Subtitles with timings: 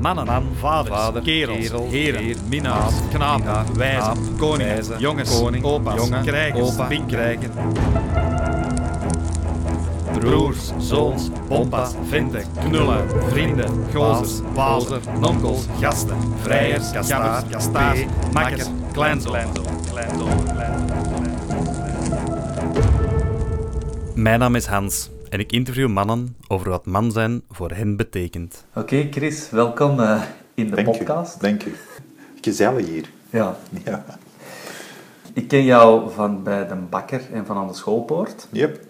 [0.00, 5.94] Mannen, Man, vaders, vader, kerels, kerel, heren, heer, minnaars, knapen, wijzen, koningen, jongens, koning, opa's,
[5.94, 7.50] jongen, krijgers, opa, pinkers, krijger,
[10.18, 18.00] broers, zoons, bompas, venten, knullen, vrienden, gozers, wazer, nonkels, gasten, vrijers, kastaars, kastaars,
[18.32, 19.36] makkers, kleinzoon.
[24.14, 28.64] Mijn naam is Hans en ik interview mannen over wat man zijn voor hen betekent.
[28.74, 30.22] Oké, Chris, welkom eh,
[30.54, 31.40] in de Dank podcast.
[31.40, 31.74] Dank u.
[32.40, 33.10] Gezellig hier.
[33.30, 34.04] Ja, Ja.
[35.32, 38.48] ik ken jou van bij de bakker en van aan de schoolpoort.
[38.52, 38.80] Yep.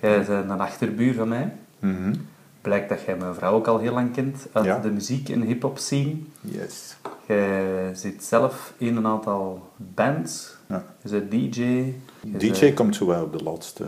[0.00, 1.52] Jij bent een achterbuur van mij.
[1.78, 2.14] Mhm.
[2.60, 4.78] Blijkt dat jij mijn vrouw ook al heel lang kent uit Ja.
[4.78, 6.14] de muziek- en hip-hop scene.
[6.40, 6.96] Yes.
[7.26, 10.56] Jij zit zelf in een aantal bands.
[10.68, 10.84] Ja.
[11.02, 11.60] Je bent DJ.
[11.60, 11.94] Je
[12.38, 13.86] DJ bent- komt zo wel op de laatste,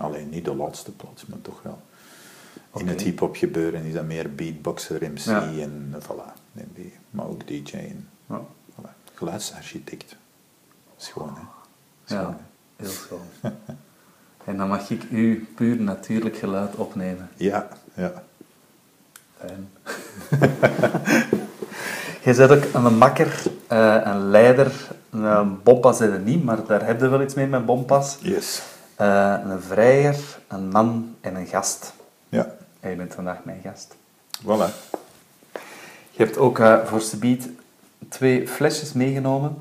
[0.00, 1.80] alleen niet de laatste plaats, maar toch wel.
[2.76, 5.42] In het hip-hop gebeuren is dat meer beatboxer, MC Ja.
[5.42, 6.32] en eh, voilà.
[6.54, 8.40] En die- Maar ook DJ en Ja.
[8.72, 8.90] voilà.
[9.14, 10.16] geluidsarchitect.
[10.96, 12.14] Schoon, hè?
[12.14, 12.34] Ja, hè?
[12.84, 13.26] heel schoon.
[14.44, 17.28] en dan mag ik u puur natuurlijk geluid opnemen.
[17.36, 18.22] Ja, ja.
[19.38, 19.68] Fijn.
[22.24, 24.72] Jij bent ook een makker, eh, een leider.
[25.10, 28.18] Een bompas zijn er niet, maar daar heb je wel iets mee met bompas.
[28.20, 28.62] Yes.
[29.00, 30.16] Eh, een vrijer,
[30.48, 31.92] een man en een gast.
[32.28, 32.46] Ja,
[32.80, 33.96] En je bent vandaag mijn gast.
[34.42, 34.74] voilà.
[36.10, 37.48] Je hebt ook eh, voor Subiet
[38.08, 39.58] twee flesjes meegenomen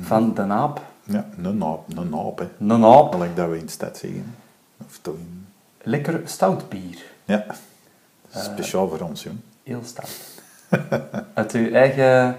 [0.00, 0.80] van de naap.
[1.04, 2.48] Ja, een naap, een naap, hè.
[2.58, 4.34] Een naap, Gelijk dat we in de stad zeggen.
[4.86, 5.46] Of toch in...
[5.82, 7.02] lekker stout bier.
[7.24, 7.44] Ja.
[8.36, 9.38] Speciaal voor ons, jong.
[9.62, 10.10] Heel stout.
[11.34, 12.36] Uit uw eigen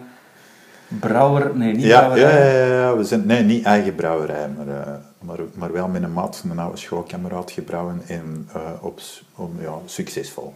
[0.87, 1.57] brouwer...
[1.57, 2.67] Nee, niet Ja, ja, brouwerij.
[2.67, 4.93] ja, ja, we zijn nee, niet eigen brouwerij, maar, eh,
[5.25, 8.99] maar, maar wel met een maat, een oude schoolkameraad gebrouwen en eh, op,
[9.35, 10.53] om, ja, succesvol.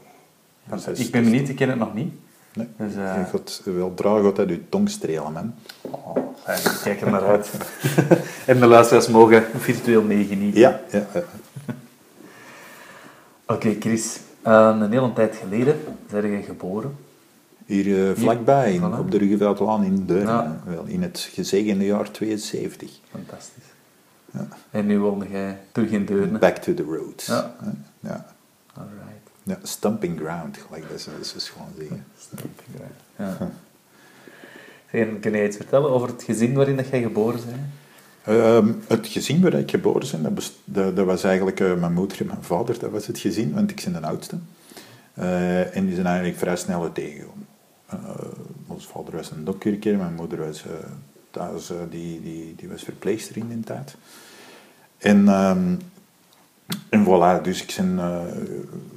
[0.86, 2.14] Dus Ik ben benieuwd, ik ken het nog niet.
[2.54, 5.54] Nee, Dus, eh, je gaat wel gaat uit je tong strelen, man.
[5.82, 7.52] Oh, ik kijk er naar uit.
[8.46, 10.60] en de luisteraars mogen virtueel meegenieten.
[10.60, 11.24] Ja, ja, ja.
[13.54, 14.20] Oké, Chris.
[14.42, 15.80] eh, een hele tijd geleden
[16.10, 16.96] ben je geboren.
[17.66, 22.90] Hier eh, vlakbij, in, op de Ruggeveldlaan in Deurne, wel, in het gezegende jaar 72.
[23.12, 23.64] Fantastisch.
[24.38, 24.48] Ja.
[24.72, 26.40] En nu woonde jij terug in Deurne.
[26.40, 27.26] Back to the roots.
[27.26, 27.56] Ja.
[28.00, 28.26] Ja.
[28.74, 29.30] Alright.
[29.44, 32.06] Ja, stumping ground, gelijk dat ze, gewoon zeggen.
[33.16, 33.38] Ja.
[34.90, 37.62] En kun je iets vertellen over het gezin waarin dat jij geboren bent?
[38.24, 42.20] Ehm, het gezin waar ik geboren ben, dat, dat, dat was eigenlijk eh, mijn moeder
[42.20, 44.38] en mijn vader, dat was het gezin, want ik ben de oudste.
[45.14, 47.48] Eh, en die zijn eigenlijk vrij snel uit tegengekomen.
[47.86, 47.98] Eh,
[48.68, 50.64] ons vader was een dokkurker, mijn moeder was,
[51.32, 53.96] thuis, die, die, die was verpleegster in die tijd.
[54.98, 55.28] En,
[56.90, 58.22] en voilà, dus ik ben, eh,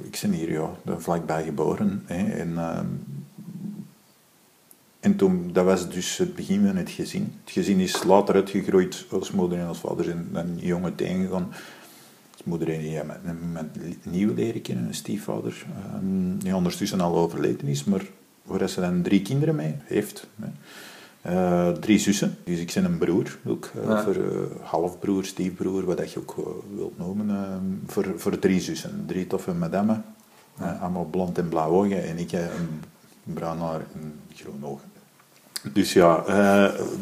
[0.01, 2.03] ik hier ja, vlakbij geboren.
[2.05, 2.85] Hè, en, ehm,
[4.99, 7.33] en toen, dat was dus het begin van het gezin.
[7.43, 11.47] Het gezin is later uitgegroeid als moeder en als vader zijn dan jongen tegengegaan.
[12.31, 17.67] Als moeder en met, met nieuw leren kennen, een stiefvader, ehm, die ondertussen al overleden
[17.67, 18.05] is, maar
[18.43, 20.27] waar ze dan drie kinderen mee heeft.
[20.41, 20.47] Hè.
[21.21, 24.03] Eh, drie zussen, dus ik ben een broer, ook, eh, Ja.
[24.03, 24.21] voor eh,
[24.61, 26.35] halfbroer, stiefbroer, wat dat je ook
[26.75, 29.03] wilt noemen, voor, voor drie zussen.
[29.07, 30.03] Drie toffe madammen,
[30.57, 32.81] eh, allemaal blond en blauw ogen, en ik een
[33.23, 34.89] bruin haar en groen ogen.
[35.73, 36.23] Dus ja,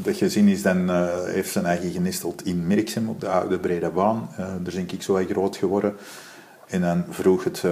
[0.01, 0.89] dat gezin is dan,
[1.25, 4.29] heeft zijn eigen genesteld in Merksem op de oude brede baan.
[4.37, 5.95] Daar ben ik zo groot geworden.
[6.67, 7.63] En dan vroeg het,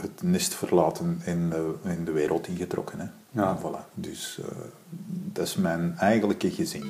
[0.00, 2.98] het nest verlaten en eh, in de wereld ingetrokken.
[2.98, 3.06] Hè.
[3.40, 3.58] Ja.
[3.58, 3.94] Voilà.
[3.94, 4.56] Dus eh,
[5.32, 6.84] dat is mijn eigenlijke gezin.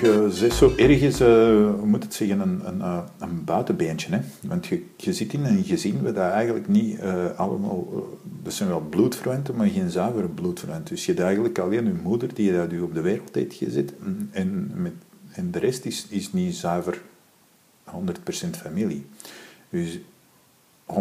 [0.00, 1.28] Je zit zo ergens, eh,
[1.78, 4.10] hoe moet het zeggen, een, een, een buitenbeentje.
[4.10, 4.20] Hè?
[4.48, 7.00] Want je, je zit in een gezin waar dat eigenlijk niet
[7.36, 8.08] allemaal...
[8.42, 10.94] dat zijn wel bloedverwanten, maar geen zuivere bloedverwanten.
[10.94, 13.92] Dus je hebt eigenlijk alleen je moeder die dat u op de wereld heeft gezet.
[14.30, 14.92] En, met,
[15.32, 17.00] en de rest is, is niet zuiver
[17.90, 17.90] 100%
[18.62, 19.06] familie.
[19.70, 19.98] Dus
[20.86, 20.94] 100%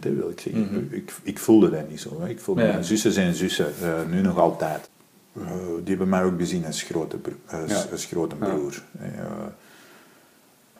[0.00, 0.62] hè, wil ik zeggen.
[0.62, 0.94] Mhm.
[0.94, 2.20] ik, ik voelde dat niet zo.
[2.20, 2.28] Hè.
[2.28, 2.68] Ik voelde Ja.
[2.72, 4.88] mijn zussen zijn zussen, eh, nu nog altijd.
[5.36, 5.42] Eh,
[5.78, 7.84] die hebben mij ook bezien als grote, bro- als, Ja.
[7.92, 8.46] als grote Ja.
[8.46, 8.82] broer.
[9.00, 9.08] Eh,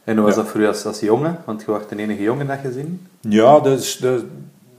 [0.05, 0.43] En hoe was Ja.
[0.43, 1.39] dat voor u als, als jongen?
[1.47, 3.07] Want je was de enige jongen dat gezin.
[3.21, 4.25] ja, dat is, dat,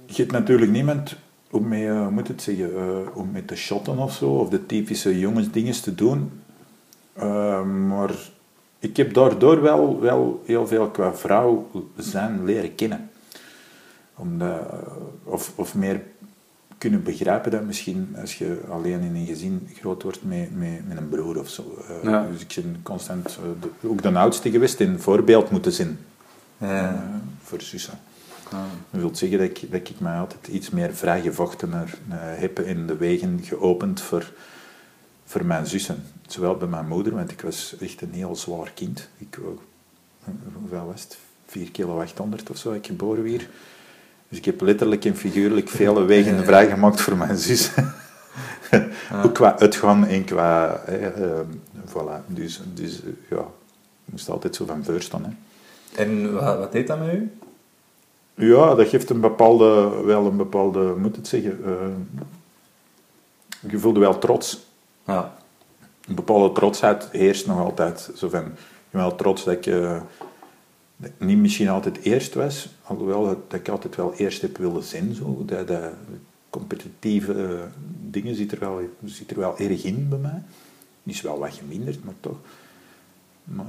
[0.06, 1.16] je hebt natuurlijk niemand
[1.52, 5.82] om mee, moet het zeggen, om mee te shotten of zo, of de typische jongensdingen
[5.82, 6.32] te doen.
[7.14, 8.12] Eh, maar
[8.80, 13.10] ik heb daardoor wel, wel heel veel qua vrouw zijn leren kennen.
[14.16, 14.60] Omdat,
[15.24, 16.02] of, of meer
[16.78, 20.98] kunnen begrijpen dat misschien als je alleen in een gezin groot wordt met, met, met
[20.98, 21.78] een broer of zo.
[21.88, 22.28] Eh, Ja.
[22.32, 26.00] Dus ik ben constant eh, de- ook de oudste geweest en voorbeeld moeten zijn.
[26.58, 27.22] Ja.
[27.44, 28.00] voor zussen.
[28.90, 32.96] Dat wil zeggen dat ik, dat ik mij altijd iets meer vrijgevochtener heb en de
[32.98, 34.32] wegen geopend voor,
[35.26, 36.04] voor mijn zussen.
[36.32, 39.10] Zowel bij mijn moeder, want ik was echt een heel zwaar kind.
[39.18, 41.18] Ik, eh, hoeveel was het?
[41.46, 43.50] 4 kilo 800 of zo, ik geboren weer.
[44.30, 47.72] Dus ik heb letterlijk en figuurlijk vele wegen vrijgemaakt voor mijn zus.
[49.24, 50.82] Ook qua uitgaan en qua...
[50.86, 51.40] hè, eh,
[51.88, 52.26] voilà.
[52.28, 53.46] Dus, dus ja,
[54.06, 55.24] ik moest altijd zo van voor staan.
[55.24, 55.32] Hè.
[56.04, 57.32] En wat, wat deed dat met u?
[58.36, 61.60] Ja, dat geeft een bepaalde, wel een bepaalde, moet het zeggen,
[63.70, 64.66] je voelde wel trots.
[65.06, 65.40] Ja.
[66.08, 68.12] Een bepaalde trotsheid heerst nog altijd.
[68.16, 70.02] Zo van, ik ben wel trots dat ik, eh,
[71.18, 75.14] niet misschien altijd eerst was, alhoewel dat, ik altijd wel eerst heb willen zijn.
[75.14, 75.44] Zo.
[75.46, 75.94] Dat, dat
[76.50, 77.60] competitieve eh,
[78.10, 80.42] dingen zit er, wel, zit er wel erg in bij mij.
[81.04, 82.38] Is wel wat geminderd, maar toch.
[83.44, 83.66] Maar,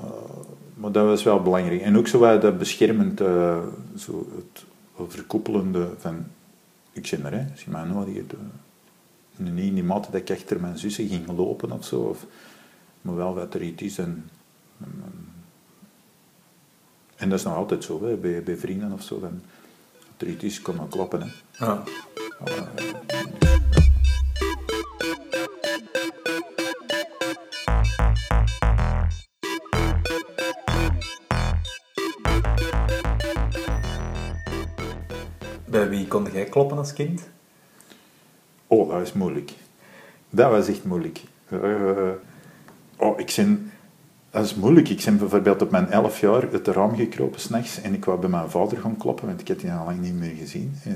[0.75, 1.81] maar dat was wel belangrijk.
[1.81, 3.59] En ook zo wat dat beschermend, eh,
[3.97, 4.65] zo het
[4.97, 6.25] overkoepelende van,
[6.93, 8.35] ik zit er, hè, als je mij nodig hebt.
[9.51, 12.27] Niet in die mate dat ik achter mijn zussen ging lopen of zo, of,
[13.03, 13.99] maar wel wat er iets is.
[13.99, 14.31] En,
[17.17, 19.21] en, dat is nog altijd zo, hè, bij, bij vrienden of zo.
[19.21, 19.43] Dan,
[20.17, 21.33] er iets is, kloppen.
[21.53, 21.75] Hè.
[35.65, 37.29] Bij wie kon jij kloppen als kind?
[38.73, 39.53] Oh, dat is moeilijk.
[40.31, 41.21] Dat was echt moeilijk.
[41.49, 41.59] Eh,
[42.97, 43.73] oh, ik ben...
[44.31, 44.89] Dat is moeilijk.
[44.89, 48.21] Ik ben bijvoorbeeld op mijn elf jaar uit de raam gekropen s'nachts en ik wou
[48.21, 50.75] bij mijn vader gaan kloppen, want ik had die al lang niet meer gezien.
[50.85, 50.93] Eh,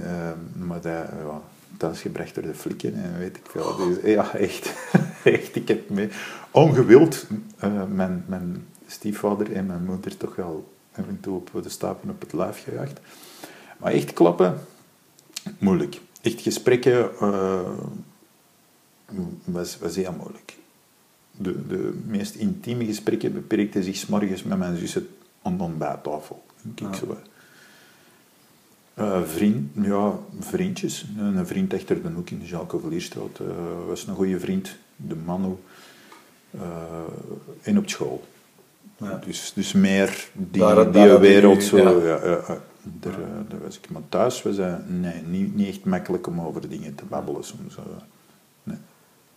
[0.53, 1.43] maar dat, ja,
[1.77, 3.77] dat is gebracht door de flikken en weet ik veel.
[3.77, 4.75] Dus, ja, echt.
[5.25, 5.57] echt.
[5.57, 6.09] Ik heb me
[6.51, 7.27] ongewild
[7.59, 12.21] eh, mijn, mijn stiefvader en mijn moeder toch wel af toe op de stapel op
[12.21, 13.01] het lijf gejaagd.
[13.79, 14.59] Maar echt kloppen,
[15.59, 16.01] moeilijk.
[16.27, 17.61] Echt gesprekken uh,
[19.45, 20.57] was, was heel moeilijk.
[21.31, 25.09] De, de meest intieme gesprekken beperkten zich 's morgens met mijn zussen
[25.43, 26.43] aan de ontbijttafel.
[26.63, 27.17] Denk ik zo.
[28.99, 31.07] Uh, vriend, ja, vriendjes.
[31.19, 33.47] Een vriend achter de hoek in de Jacques uh,
[33.87, 34.77] was een goede vriend.
[34.97, 35.57] De Manu.
[36.55, 36.63] Uh,
[37.63, 38.25] en op school.
[38.97, 39.21] Ja.
[39.27, 41.63] Dus, dus meer die, daar, die daar wereld.
[41.63, 42.25] Zo, ja.
[42.25, 42.61] Ja,
[43.01, 43.19] daar,
[43.49, 43.91] daar, was ik.
[43.91, 47.77] Maar thuis was het nee, niet, niet echt makkelijk om over dingen te babbelen soms.
[48.63, 48.77] Nee.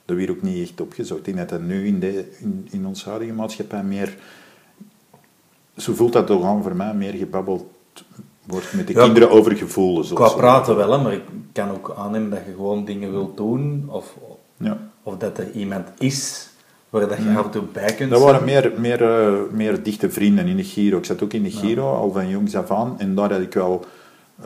[0.06, 1.20] Dat werd ook niet echt opgezocht.
[1.20, 4.18] Ik denk dat dat nu in, de, in, in onze huidige maatschappij meer...
[5.78, 7.66] Zo voelt dat toch aan voor mij, meer gebabbeld
[8.46, 10.14] wordt met de ja, kinderen over gevoelens.
[10.14, 13.86] Qua praten wel, hè, maar ik kan ook aannemen dat je gewoon dingen wilt doen,
[13.88, 14.18] of,
[14.58, 14.78] ja.
[15.04, 16.49] of dat er iemand is
[16.90, 20.10] waar dat je af en toe bij kunt Dat waren meer, meer, uh, meer dichte
[20.10, 20.98] vrienden in de Giro.
[20.98, 23.54] Ik zat ook in de Giro, al van jongs af aan, en daar had ik
[23.54, 23.86] wel...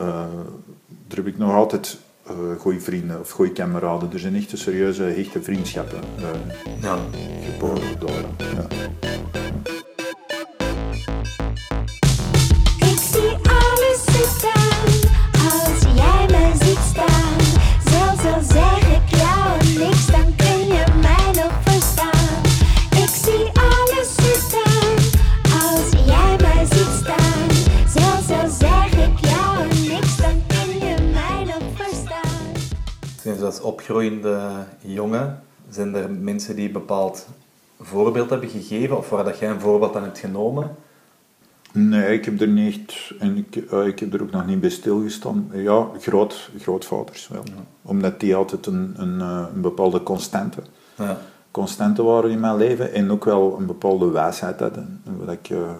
[1.06, 1.98] daar heb ik nog altijd
[2.30, 4.12] uh, goede vrienden of goede kameraden.
[4.12, 5.98] Er zijn echt serieuze, hechte vriendschappen
[6.80, 6.98] ja.
[7.42, 8.24] geboren door.
[8.38, 8.66] Ja.
[33.26, 37.26] Als opgroeiende jongen, zijn er mensen die een bepaald
[37.80, 40.76] voorbeeld hebben gegeven of waar dat jij een voorbeeld aan hebt genomen?
[41.72, 44.70] Nee, ik heb er niet en ik, uh, ik heb er ook nog niet bij
[44.70, 45.50] stilgestaan.
[45.52, 47.42] Ja, groot, grootvaders wel.
[47.44, 47.52] Ja.
[47.82, 50.62] Omdat die altijd een, een, een bepaalde constante,
[50.96, 51.18] ja.
[51.50, 55.70] constante waren in mijn leven en ook wel een bepaalde wijsheid hadden, waar ik, uh,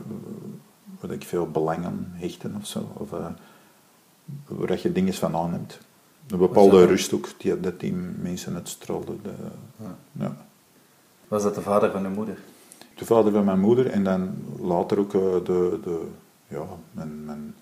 [1.00, 2.90] waar ik veel belang aan hechte of zo.
[2.92, 3.26] Of, uh,
[4.46, 5.78] waar je dingen van aanneemt.
[6.28, 9.19] Een bepaalde rust ook, die, dat die mensen uitstraalden.
[9.23, 9.31] De,
[9.76, 9.97] ja.
[10.12, 10.37] ja.
[11.28, 12.38] Was dat de vader van uw moeder?
[12.95, 16.07] De vader van mijn moeder en dan later ook uh, de, de,
[16.49, 17.54] ja, mijn, mijn,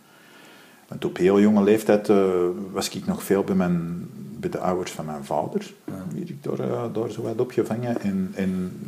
[0.89, 2.33] want op heel jonge leeftijd uh,
[2.73, 5.73] was ik nog veel bij, mijn, bij de ouders van mijn vader.
[5.85, 6.05] Ja.
[6.15, 8.01] Werd ik daar, uh, daar zo wat opgevangen.
[8.01, 8.81] En, en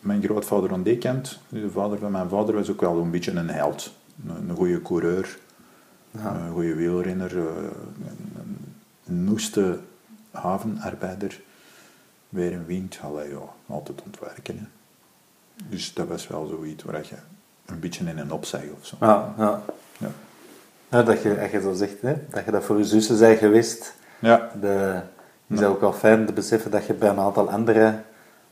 [0.00, 3.32] mijn grootvader aan die kant, de vader van mijn vader, was ook wel een beetje
[3.32, 3.92] een held.
[4.26, 5.38] Een, een goede coureur,
[6.10, 6.36] ja.
[6.36, 7.50] een goede wielrenner, een,
[9.06, 9.78] noeste
[10.30, 11.40] havenarbeider,
[12.28, 14.58] weer een wind, ja, altijd ontwerken.
[14.58, 14.64] Hè.
[15.68, 17.16] Dus dat was wel zoiets waar je
[17.66, 18.96] een beetje in een opzeg of zo.
[19.00, 19.62] Ja, ja.
[19.98, 20.10] ja.
[20.88, 23.36] ja dat je, als je zo zegt, hè, dat je dat voor je zussen zijn
[23.36, 23.94] geweest.
[24.18, 24.50] Ja.
[24.60, 25.00] De,
[25.48, 28.02] is ook wel fijn te beseffen dat je bij een aantal andere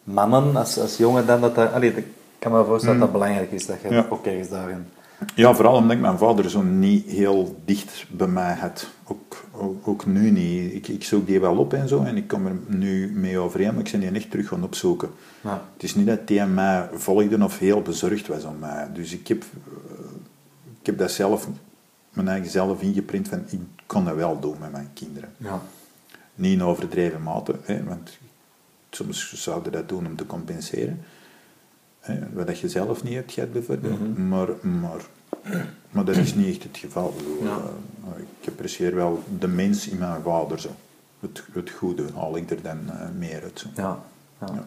[0.02, 1.72] mannen, als, als jongen dan, dat dat...
[1.72, 2.06] Allee, ik
[2.38, 3.02] kan me voorstellen mm.
[3.02, 4.86] dat dat belangrijk is, dat je ook ergens daarin
[5.34, 8.88] Ja, vooral omdat ik mijn vader zo niet heel dicht bij mij had.
[9.04, 10.72] Ook, ook, ook nu niet.
[10.72, 13.74] Ik, ik zoek die wel op en zo, en ik kom er nu mee overeen,
[13.74, 15.10] maar ik ben die echt terug gaan opzoeken.
[15.40, 15.62] Ja.
[15.72, 18.88] Het is niet dat hij mij volgde of heel bezorgd was om mij.
[18.92, 19.44] Dus ik heb,
[20.80, 21.48] ik heb dat zelf,
[22.10, 25.30] mijn eigen zelf ingeprint van, ik kon dat wel doen met mijn kinderen.
[25.36, 25.62] Ja.
[26.34, 28.18] Niet in overdreven mate, hè, want
[28.90, 31.00] soms zouden dat doen om te compenseren.
[32.00, 34.18] Hè, wat dat je zelf niet hebt gehad bijvoorbeeld.
[34.18, 35.00] maar, maar,
[35.90, 37.14] maar dat is niet echt het geval.
[37.18, 37.56] Ik Ja.
[37.56, 40.70] eh, ik apprecieer wel de mens in mijn vader zo.
[41.20, 43.58] Het, het goede haal ik er dan eh, meer uit.
[43.58, 43.68] Zo.
[43.74, 43.98] Ja.
[44.40, 44.46] Ja.
[44.54, 44.66] Ja.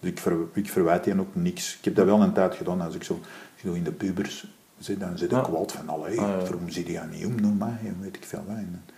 [0.00, 1.76] Dus ik, ver, ik verwijt die ook niks.
[1.78, 2.80] Ik heb dat wel een tijd gedaan.
[2.80, 3.20] Als ik zo,
[3.56, 4.46] ik in de pubers
[4.78, 7.78] zit, dan zit ik kwaad van, allee, Ah, waarom zie je niet om, noem maar,
[7.84, 8.56] en weet ik veel wat.
[8.56, 8.94] En dan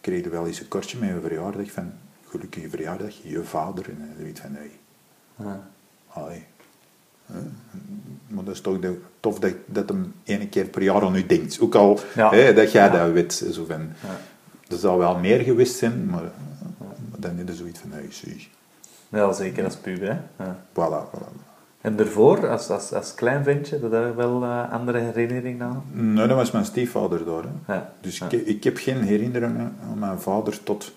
[0.00, 1.92] kreeg je wel eens een kortje met een verjaardag van,
[2.26, 3.88] gelukkige verjaardag, je vader.
[3.88, 4.70] En dan weet van, nee,
[5.36, 5.68] Ja.
[6.08, 6.44] allee.
[8.26, 11.26] Maar dat is toch de, tof dat, dat hem ene keer per jaar aan u
[11.26, 11.60] denkt.
[11.60, 12.30] Ook al Ja.
[12.30, 12.90] hè, dat jij Ja.
[13.04, 13.32] dat weet.
[13.52, 14.16] Zo van, Ja.
[14.68, 16.22] Er zal wel meer geweest zijn, maar,
[16.78, 18.48] maar dan is er zoiets van, zie.
[19.08, 20.44] Ja, zeker als puber, hè.
[20.44, 20.56] Ja.
[20.72, 21.48] Voilà, voilà.
[21.80, 25.82] En daarvoor, als, als, als klein ventje, dat daar wel eh, andere herinneringen aan?
[25.92, 27.42] Nee, dat was mijn stiefvader daar.
[27.64, 27.74] Hè.
[27.74, 27.92] Ja.
[28.00, 28.26] Dus Ja.
[28.30, 30.92] ik, ik heb geen herinneringen aan mijn vader tot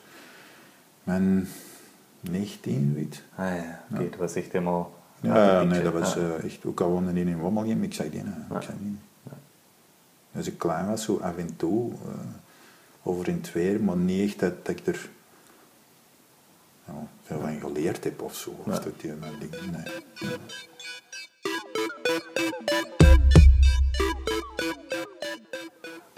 [1.03, 1.47] mijn
[2.21, 4.91] 19, weet Ah ja, oké, dat was echt helemaal...
[5.23, 6.19] Ja, de nee, dat was Ja.
[6.19, 6.65] eh, echt...
[6.65, 8.23] Ook al woonde hij in Wommelgem, ik zei die.
[8.23, 8.55] Ja.
[8.55, 8.97] ik zei die.
[10.35, 12.09] Als ik klein was, zo af en toe, eh,
[13.03, 15.09] over in het weer, maar niet echt dat, dat ik er
[17.23, 18.55] veel van geleerd heb of zo.
[18.65, 19.83] Of dat die mijn ding, nee.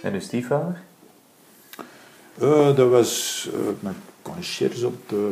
[0.01, 0.81] En uw stiefvader?
[2.39, 5.31] Eh, dat was mijn conciërge op de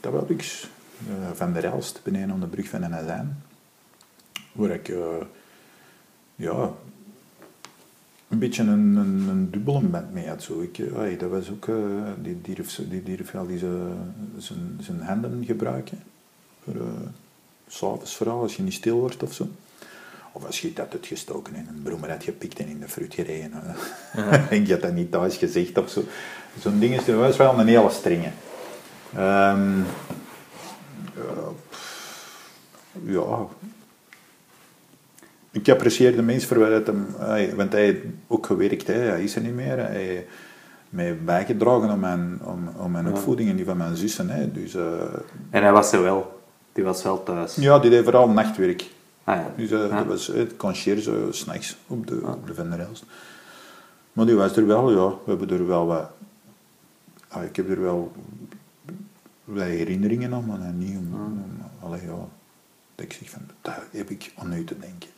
[0.00, 0.68] Tababix eh,
[1.34, 3.42] van der Elst, beneden aan de brug van de Azijn.
[4.52, 4.98] Waar ik eh,
[6.36, 6.70] ja,
[8.28, 10.42] een beetje een, een, een dubbele band mee had.
[10.42, 10.60] Zo.
[10.60, 11.74] Ik, eh, dat was ook, eh,
[12.42, 16.02] die zo- die durf wel die zijn, zijn, handen gebruiken.
[16.64, 16.80] Voor, eh,
[17.68, 19.48] S'avonds vooral, als je niet stil wordt of zo.
[20.32, 23.14] Of als je het had uitgestoken en een broemer had gepikt en in de fruit
[23.14, 23.52] gereden.
[24.12, 24.50] eh.
[24.52, 26.04] en je had dat niet thuis gezegd of zo.
[26.60, 28.30] Zo'n ding is, dat was wel een hele strenge.
[29.14, 29.80] Ehm,
[31.16, 32.44] ja, pff,
[33.04, 33.46] ja.
[35.50, 37.06] Ik apprecieer de mens voor het hem...
[37.18, 38.94] hij- Want hij heeft ook gewerkt, hè.
[38.94, 39.76] hij is er niet meer.
[39.76, 40.26] Hij heeft
[40.88, 43.10] mij bijgedragen aan mijn, om, om mijn Ja.
[43.10, 44.30] opvoeding en die van mijn zussen.
[44.30, 44.52] Hè.
[44.52, 44.82] Dus, eh,
[45.50, 46.40] En hij was er wel.
[46.72, 47.54] Die was wel thuis.
[47.54, 48.90] ja, die deed vooral nachtwerk.
[49.24, 49.52] Ah ja.
[49.56, 52.86] Dus eh, dat was het conciërge s'nachts op de, op de.
[54.12, 55.08] Maar die was er wel, ja.
[55.08, 56.10] We hebben er wel wat...
[57.28, 58.12] ah, ik heb er wel
[59.46, 61.14] wat herinneringen aan, maar dan niet om...
[61.14, 62.28] om allee, ja,
[62.94, 65.08] dat ik zeg van, daar heb ik aan u te denken.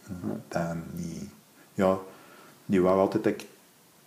[0.49, 1.28] Dat niet...
[1.75, 1.99] Ja,
[2.66, 3.47] die wou altijd dat ik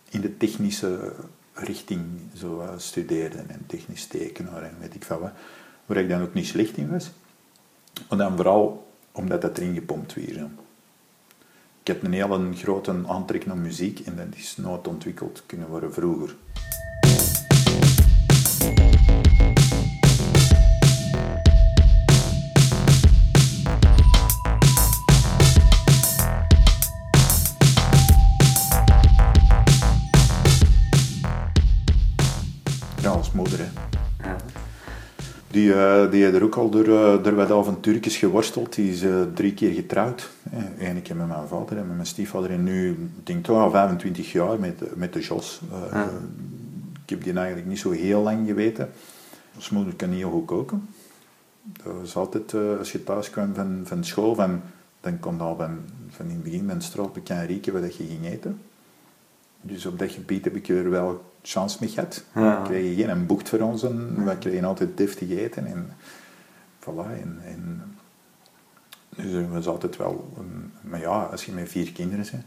[0.09, 1.13] in de technische
[1.53, 2.01] richting
[2.35, 5.31] zo eh, studeerde en technisch tekenaar en weet ik veel wat.
[5.85, 7.11] Waar ik dan ook niet slecht in was.
[8.09, 10.37] Maar dan vooral omdat dat erin gepompt werd.
[11.81, 15.93] Ik heb een hele grote aantrek naar muziek en dat is nooit ontwikkeld kunnen worden
[15.93, 16.35] vroeger.
[35.51, 38.75] Die, eh, die heeft er ook al door, eh, door wat avontuurtjes geworsteld.
[38.75, 40.29] Die is eh, drie keer getrouwd.
[40.79, 42.51] Eén keer met mijn vader en met mijn stiefvader.
[42.51, 45.61] En nu, ik denk toch al 25 jaar met, met de Jos.
[45.91, 46.09] Ja.
[47.03, 48.89] Ik heb die eigenlijk niet zo heel lang geweten.
[49.55, 50.89] Als moeder kan niet heel goed koken.
[51.61, 54.61] Dat was altijd, als je thuis kwam van, van school, van,
[55.01, 55.77] dan kon je al van,
[56.09, 58.59] van in het begin van straat bekend rieken wat je ging eten.
[59.61, 62.23] Dus op dat gebied heb ik er wel chance mee gehad.
[62.35, 62.61] Ja.
[62.61, 65.65] We kregen geen een boekt voor ons, en we kregen altijd deftig eten.
[65.65, 65.91] En,
[66.79, 67.95] voilà, en, en,
[69.15, 70.33] dus was altijd wel...
[70.37, 72.43] Een, maar ja, als je met vier kinderen bent...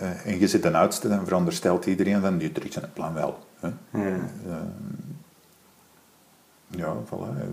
[0.00, 3.46] eh, en je zit een oudste, dan veronderstelt iedereen van, die trekt zijn plan wel.
[3.58, 3.68] Hè?
[3.90, 4.18] Ja.
[4.46, 4.56] Eh,
[6.66, 7.38] ja, voilà.
[7.40, 7.46] eh,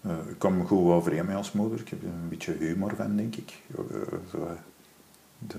[0.00, 1.80] eh, ik kom goed overeen met als moeder.
[1.80, 3.62] Ik heb er een beetje humor van, denk ik.
[5.38, 5.56] De,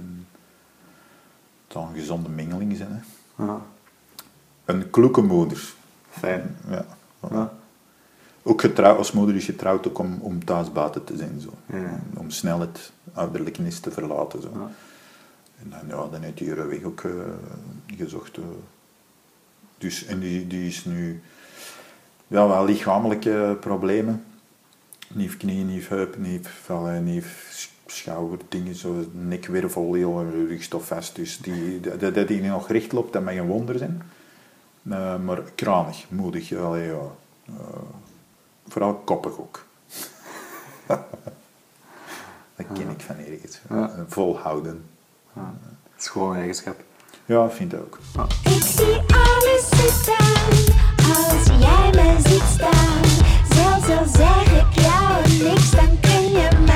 [1.72, 3.04] zal een gezonde mengeling zijn.
[3.36, 3.44] Hè.
[3.46, 3.62] Ja.
[4.66, 5.74] Een kloeke moeder.
[6.10, 6.58] Fijn.
[6.70, 6.86] Ja.
[7.32, 7.54] Ja.
[8.44, 11.40] Ook getrouwd, als moeder is getrouwd ook om, om thuis buiten te zijn.
[11.42, 11.50] Zo.
[11.66, 12.00] Ja.
[12.18, 14.42] Om snel het ouderlijke nest te verlaten.
[14.42, 14.70] Zo.
[15.64, 17.12] En dan, ja, dan heeft hij haar weg ook eh,
[17.98, 18.38] gezocht.
[18.38, 18.44] eh.
[19.78, 21.22] Dus, en die, die is nu
[22.28, 24.24] ja, wel lichamelijke problemen.
[25.14, 27.26] Niet knieën, niet heupen, niet vallen, niet
[27.92, 31.16] schouwerdingen, zo nekwervel, heel rugstof vast.
[31.16, 34.02] Dus die, dat, dat die nog recht loopt, dat mag een wonder zijn.
[34.90, 37.12] Eh, maar kranig, moedig, allee, ja.
[37.46, 37.54] Eh,
[38.68, 39.66] vooral koppig ook.
[42.56, 43.60] dat ken ik van ergens.
[43.70, 44.06] Ja.
[44.08, 44.86] Volhouden.
[45.34, 45.44] Dat
[45.98, 46.84] is gewoon een eigenschap.
[47.26, 48.00] Ja, vind ik ook.
[48.44, 50.26] Ik zie alles zitten
[50.98, 53.04] als jij me ziet staan.
[53.54, 56.71] Zelfs al zeg ik jou niks, dan kun je mij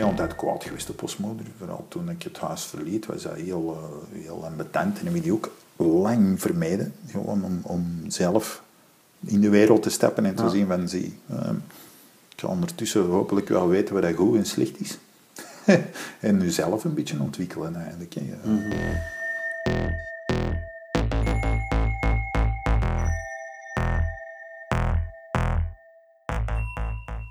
[0.00, 1.46] Heel altijd kwaad geweest op ons moeder.
[1.58, 3.78] Vooral toen ik het huis verliet, was dat heel,
[4.14, 4.98] uh, heel ambetant.
[4.98, 6.94] En heb die ook lang vermijden.
[7.06, 8.62] Gewoon om, om zelf
[9.20, 11.50] in de wereld te stappen en te zien van, zie, uh,
[12.28, 14.98] ik ga ondertussen hopelijk wel weten wat dat goed en slecht is.
[16.20, 18.14] en nu zelf een beetje ontwikkelen eigenlijk.
[18.14, 18.22] Hè.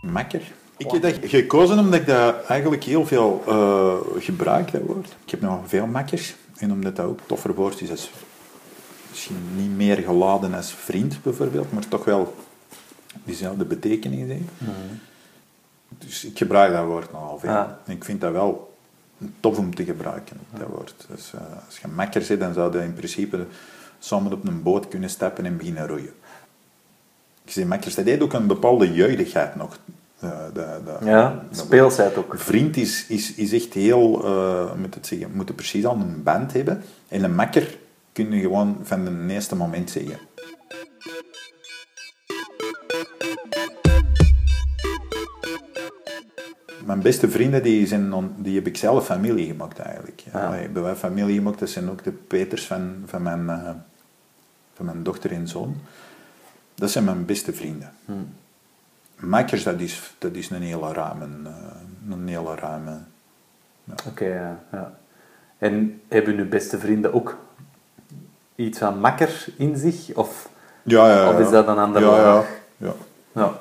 [0.01, 0.51] Makker.
[0.79, 5.15] Ik heb dat gekozen omdat ik dat eigenlijk heel veel uh, gebruik, dat woord.
[5.23, 6.35] Ik heb nog veel makkers.
[6.57, 8.11] En omdat dat ook toffer woord is als...
[9.09, 12.35] Misschien niet meer geladen als vriend, bijvoorbeeld, maar toch wel
[13.23, 14.49] diezelfde betekenis heeft.
[15.97, 17.49] Dus ik gebruik dat woord nogal veel.
[17.49, 17.79] Ja.
[17.85, 18.77] En ik vind dat wel
[19.39, 20.95] tof om te gebruiken, dat woord.
[21.09, 23.45] Dus uh, als je makker zit, dan zou je in principe
[23.99, 26.13] samen op een boot kunnen stappen en beginnen roeien.
[27.45, 29.79] Ik zeg makkers, dat heeft ook een bepaalde jeugdigheid nog.
[30.23, 32.33] Uh, de, de, Ja, speelsheid ook.
[32.37, 36.53] Vriend is, is, is echt heel, eh moet het zeggen, moet precies al een band
[36.53, 36.81] hebben.
[37.07, 37.77] En een makker
[38.11, 40.17] kun je gewoon van het eerste moment zeggen.
[46.85, 50.23] Mijn beste vrienden, die, zijn on- die heb ik zelf familie gemaakt eigenlijk.
[50.33, 50.53] Ja.
[50.53, 53.69] Hebben wij familie gemaakt, dat zijn ook de Peters van, van, mijn, eh,
[54.73, 55.75] van mijn dochter en zoon.
[56.75, 57.91] Dat zijn mijn beste vrienden.
[59.19, 62.99] Makkers, dat is, dat is een hele ruime, eh, een hele ruime
[64.07, 64.93] Oké, ja, ja.
[65.57, 67.37] En hebben uw beste vrienden ook
[68.55, 70.13] iets van makker in zich?
[70.15, 70.49] Of,
[70.83, 71.29] Ja, ja, ja.
[71.33, 72.43] of is dat een andere ja, ja,
[72.77, 72.93] ja.
[73.31, 73.53] Ja.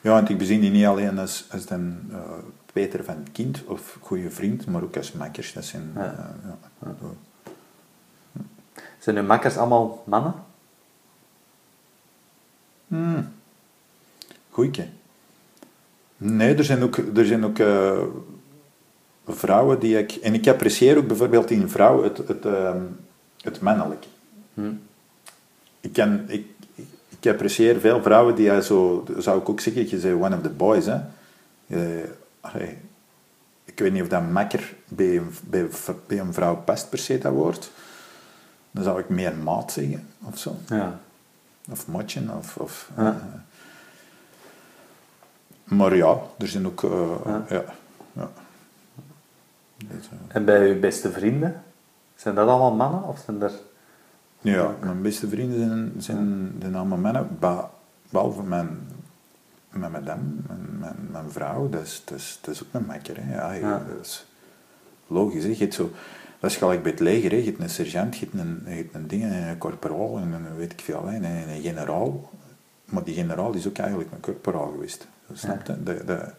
[0.00, 2.18] ja, want ik bezien die niet alleen als, als een eh,
[2.72, 5.52] Peter van kind of goede vriend, maar ook als makkers.
[5.52, 6.34] Dat zijn, Ja.
[6.80, 6.94] ja.
[7.00, 7.16] Zo.
[8.98, 10.34] Zijn uw makkers allemaal mannen?
[14.50, 14.88] Goeie.
[16.16, 18.02] Nee, er zijn ook, er zijn ook eh,
[19.26, 20.12] vrouwen die ik...
[20.12, 22.82] En ik apprecieer ook bijvoorbeeld in een vrouw het, het, ehm,
[23.40, 24.08] het mannelijke.
[25.80, 26.46] Ik, kan, ik,
[27.08, 29.04] ik, apprecieer veel vrouwen die jij zo...
[29.18, 31.00] Zou ik ook zeggen, je zei one of the boys, hè.
[32.40, 32.78] Allee,
[33.64, 35.68] ik weet niet of dat makker bij een, bij,
[36.06, 37.70] bij een vrouw past per se, dat woord.
[38.70, 40.56] Dan zou ik meer maat zeggen, of zo.
[40.68, 41.00] Ja.
[41.70, 42.56] Of matchen, of...
[42.56, 43.44] of Ja.
[45.70, 46.82] Eh, maar ja, er zijn ook...
[46.82, 47.44] eh, Ja.
[47.48, 47.64] ja.
[48.12, 48.28] ja.
[49.88, 49.96] Eh,
[50.28, 51.62] En bij uw beste vrienden?
[52.14, 53.02] Zijn dat allemaal mannen?
[53.04, 53.52] Of zijn er...
[54.40, 57.38] ja, mijn beste vrienden zijn, zijn, zijn allemaal mannen,
[58.10, 58.78] behalve mijn,
[59.70, 63.16] mijn madame, mijn, mijn, mijn vrouw, dat is, dat, is, dat is ook een makker.
[63.20, 63.34] Hè.
[63.34, 63.82] Ja, je- Ja.
[63.88, 64.26] Dat is
[65.06, 65.42] logisch.
[65.42, 65.48] Hè.
[65.50, 65.90] Je hebt zo,
[66.40, 67.30] dat is gelijk bij het leger.
[67.30, 67.36] Hè.
[67.36, 70.56] Je hebt een sergeant, je hebt een, je hebt een ding, een corporaal en een
[70.56, 71.08] weet ik veel.
[71.08, 72.30] En een, een generaal.
[72.84, 75.06] Maar die generaal is ook eigenlijk een corporaal geweest.
[75.32, 75.82] Snap je?
[75.82, 76.34] Dat, dat,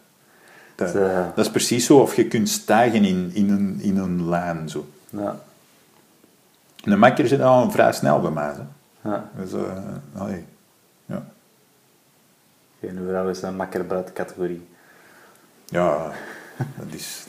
[0.76, 4.30] dat, eh, dat is precies zo of je kunt stijgen in, in, een, in een
[4.30, 4.70] lijn.
[4.70, 4.88] Zo.
[5.10, 5.40] Ja.
[6.84, 8.54] Een makker zit al vrij snel bij mij.
[8.54, 9.10] Hè.
[9.10, 9.30] Ja.
[9.38, 10.46] Dus, eh, allee,
[11.06, 11.24] ja.
[12.80, 14.68] Geen vrouw is een makker buiten categorie.
[15.66, 16.12] ja,
[16.80, 17.26] dat is...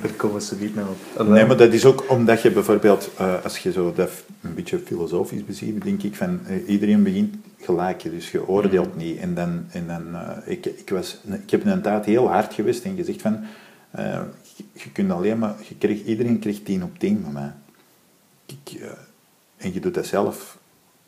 [0.00, 1.26] Daar komen ze niet naar op.
[1.28, 4.10] Nee, maar dat is ook omdat je bijvoorbeeld, eh, als je zo dat
[4.40, 9.18] een beetje filosofisch beziet, denk ik van, eh, iedereen begint gelijk, dus je oordeelt niet.
[9.18, 12.96] En dan, en dan ik, ik, was, ik heb een tijd heel hard geweest en
[12.96, 13.44] gezegd van,
[14.56, 17.52] je, je kunt alleen maar, je kreeg, iedereen kreeg 10 op 10 van mij.
[18.46, 18.80] Ik,
[19.56, 20.58] en je doet dat zelf,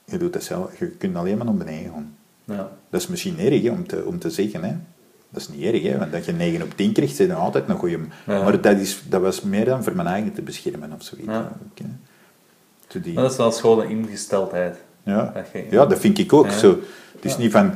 [0.04, 2.14] je doet dat zelf, je kunt alleen maar naar beneden gaan.
[2.44, 2.70] Ja.
[2.90, 4.64] Dat is misschien erg hè, om, te, om te zeggen.
[4.64, 4.76] Hè.
[5.30, 7.68] Dat is niet erg, hè, want dat je 9 op 10 krijgt, zijn dan altijd
[7.68, 7.98] een goede.
[8.26, 8.42] Ja.
[8.42, 11.28] Maar dat, is, dat was meer dan voor mijn eigen te beschermen of zoiets.
[11.28, 11.52] Ja.
[13.02, 14.76] Die- dat is wel schoon ingesteldheid.
[15.02, 15.30] ja.
[15.34, 16.58] dat je- ja, dat vind ik ook Ja.
[16.58, 16.68] zo.
[17.14, 17.72] Het is niet van,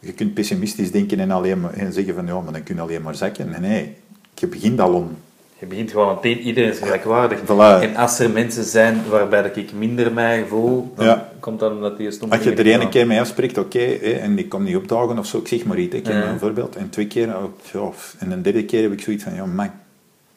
[0.00, 2.80] je kunt pessimistisch denken en, alleen maar, en zeggen van, ja, maar dan kun je
[2.80, 3.50] alleen maar zakken.
[3.50, 3.96] Nee, nee,
[4.34, 5.16] je begint al om.
[5.58, 7.40] Je begint gewoon meteen, iedereen is gelijkwaardig.
[7.40, 7.82] Voilà.
[7.82, 11.28] En als er mensen zijn waarbij dat ik minder mij voel, dan Ja.
[11.40, 14.48] komt dat omdat die stom Als je er ene keer mee afspreekt, oké, en ik
[14.48, 16.28] kom niet opdagen of zo, ik zeg maar iets, ik Ja.
[16.28, 16.76] een voorbeeld.
[16.76, 19.70] En twee keer, oh, ja, en een derde keer heb ik zoiets van, ja, mak,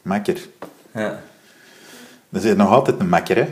[0.02, 0.38] makker.
[0.94, 1.20] Ja.
[2.30, 3.48] Dat is nog altijd een makker, hè?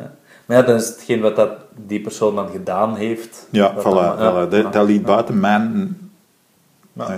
[0.00, 0.12] Ja.
[0.46, 1.50] Maar ja, dat is hetgeen wat dat
[1.86, 3.46] die persoon dan gedaan heeft.
[3.50, 3.82] Ja, voilà.
[3.82, 4.50] dan- voilà.
[4.50, 5.96] Dat, dat liet buiten mijn...
[6.96, 7.14] Eh,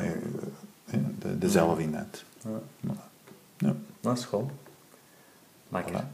[1.19, 2.25] de, de zelfeenheid.
[2.81, 2.91] Ja.
[3.63, 3.75] Ja.
[4.01, 4.51] Dat is gewoon.
[5.75, 6.05] Voilà.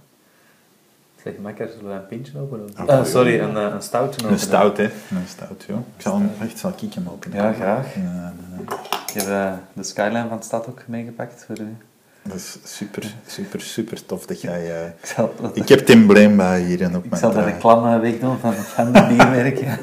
[1.23, 2.69] Zeg, makker, zullen we een pintje openen?
[2.71, 3.05] Oh, Eh, ja.
[3.05, 4.27] sorry, een, eh, een stoutje.
[4.27, 4.85] Een stout, hè?
[4.85, 5.75] Een stout, ja.
[5.97, 7.37] Ik zal hem, echt, zal ik hem openen?
[7.37, 7.95] Ja, graag.
[7.95, 8.33] Ja, ja,
[8.69, 8.77] ja.
[9.07, 11.77] Ik heb eh, de skyline van de stad ook meegepakt voor u.
[12.23, 14.81] Dat is super, super, super tof dat jij...
[14.83, 17.43] eh, Ik zal, Ik heb het embleem bij hier en op ik mijn zal de
[17.45, 19.59] reclame wegdoen van, van de biermerk.
[19.59, 19.79] ja.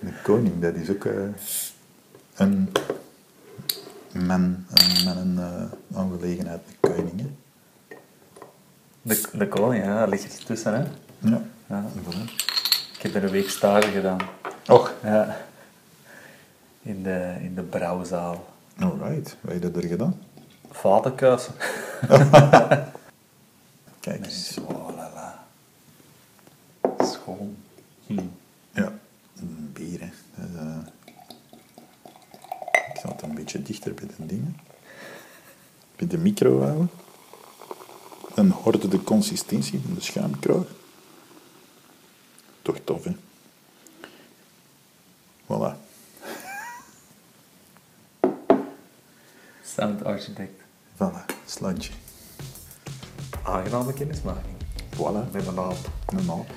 [0.00, 1.12] De koning, dat is ook eh,
[2.36, 2.68] een
[4.20, 4.66] een,
[5.04, 7.24] met een eh, aangelegenheid, de?
[9.02, 10.84] De, de koning, ja, dat ligt er tussen, hè.
[11.30, 11.42] Ja.
[11.66, 11.84] Ja.
[12.96, 14.18] Ik heb er een week stage gedaan.
[14.68, 15.36] Och, Ja.
[16.82, 18.44] In de, in de brouwzaal.
[18.78, 19.36] alright.
[19.40, 20.20] Wat heb je er gedaan?
[20.70, 21.54] Vatenkuisen.
[24.00, 24.58] Kijk eens.
[24.68, 25.44] Oh la la.
[27.04, 27.56] Schoon.
[28.72, 28.92] Ja,
[29.40, 30.08] een bier, hè.
[30.34, 30.76] Dat is, eh,
[32.94, 34.56] Ik zal het een beetje dichter bij de dingen.
[35.96, 36.90] Bij de micro houden.
[38.34, 40.66] Dan hoorde de consistentie van de schuimkraag.
[42.62, 43.12] Toch tof, hè?
[45.44, 45.76] Voilà.
[49.64, 50.62] Sound architect.
[50.94, 51.92] Voilà, slantje.
[53.42, 54.56] Aangename kennismaking.
[54.96, 55.90] Voilà, Met een aap.
[56.06, 56.50] een aap.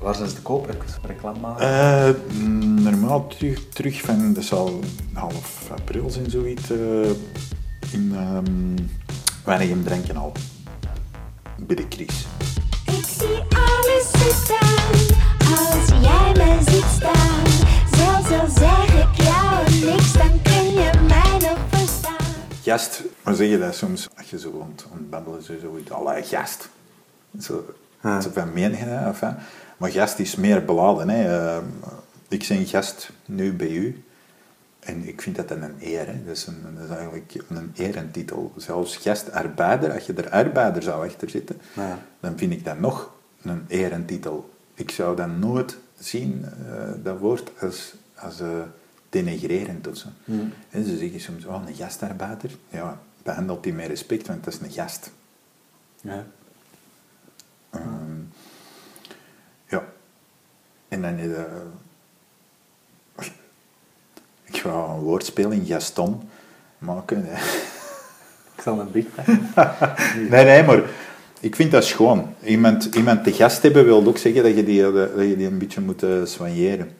[0.00, 0.74] Waar zijn ze te koop?
[1.02, 1.66] Reclame maken.
[1.66, 4.80] Eh, mm, normaal terug, terug van, dat zal
[5.12, 7.10] half april zijn, zoiets, eh,
[7.92, 8.74] in um,
[9.44, 10.32] Weinigem Drenken al.
[11.58, 12.26] Bij de Chris.
[12.86, 14.68] Ik zie alles zitten
[15.56, 17.46] als jij me ziet staan.
[17.96, 22.26] Zelfs al zeg ik jou niks, dan kun je mij nog verstaan.
[22.62, 24.08] Gast, hoe zeg je dat soms?
[24.16, 26.68] Als je zo aan het aan het babbelen zo zoiets, allee, gast.
[27.40, 27.64] Zo,
[28.02, 29.28] zo van meningen, of, hè.
[29.80, 31.08] Maar gast is meer beladen.
[31.08, 31.54] Hè.
[31.56, 31.62] Eh,
[32.28, 34.04] ik ben gast nu bij u.
[34.80, 36.06] En ik vind dat een eer.
[36.06, 36.24] Hè.
[36.24, 38.52] Dat, is een, dat is eigenlijk een erentitel.
[38.56, 41.98] Zelfs gastarbeider, als je er arbeider zou achter zitten, Ja.
[42.20, 43.12] dan vind ik dat nog
[43.42, 44.50] een erentitel.
[44.74, 48.48] Ik zou dat nooit zien, eh, dat woord, als, als eh,
[49.08, 50.08] denigrerend of zo.
[50.70, 52.50] En ze zeggen soms, oh, een gastarbeider.
[52.68, 55.10] Ja, behandelt die met respect, want dat is een gast.
[56.00, 56.26] Ja.
[57.70, 58.18] Ehm.
[60.90, 61.44] En dan is eh,
[64.44, 66.28] Ik ga een woordspeling Gaston
[66.78, 67.24] maken.
[67.26, 67.32] hè.
[68.56, 69.50] Ik zal een big pakken.
[70.30, 70.82] Nee, nee, maar
[71.40, 72.34] ik vind dat schoon.
[72.44, 75.58] Iemand, iemand te gast hebben wil ook zeggen dat je die, dat je die een
[75.58, 76.96] beetje moet eh, soigneren.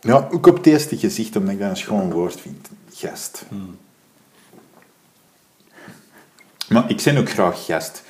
[0.00, 2.68] Ja, ook op het eerste gezicht, omdat ik dat een schoon woord vind.
[2.92, 3.44] Gast.
[6.68, 8.01] Maar ik ben ook graag gast.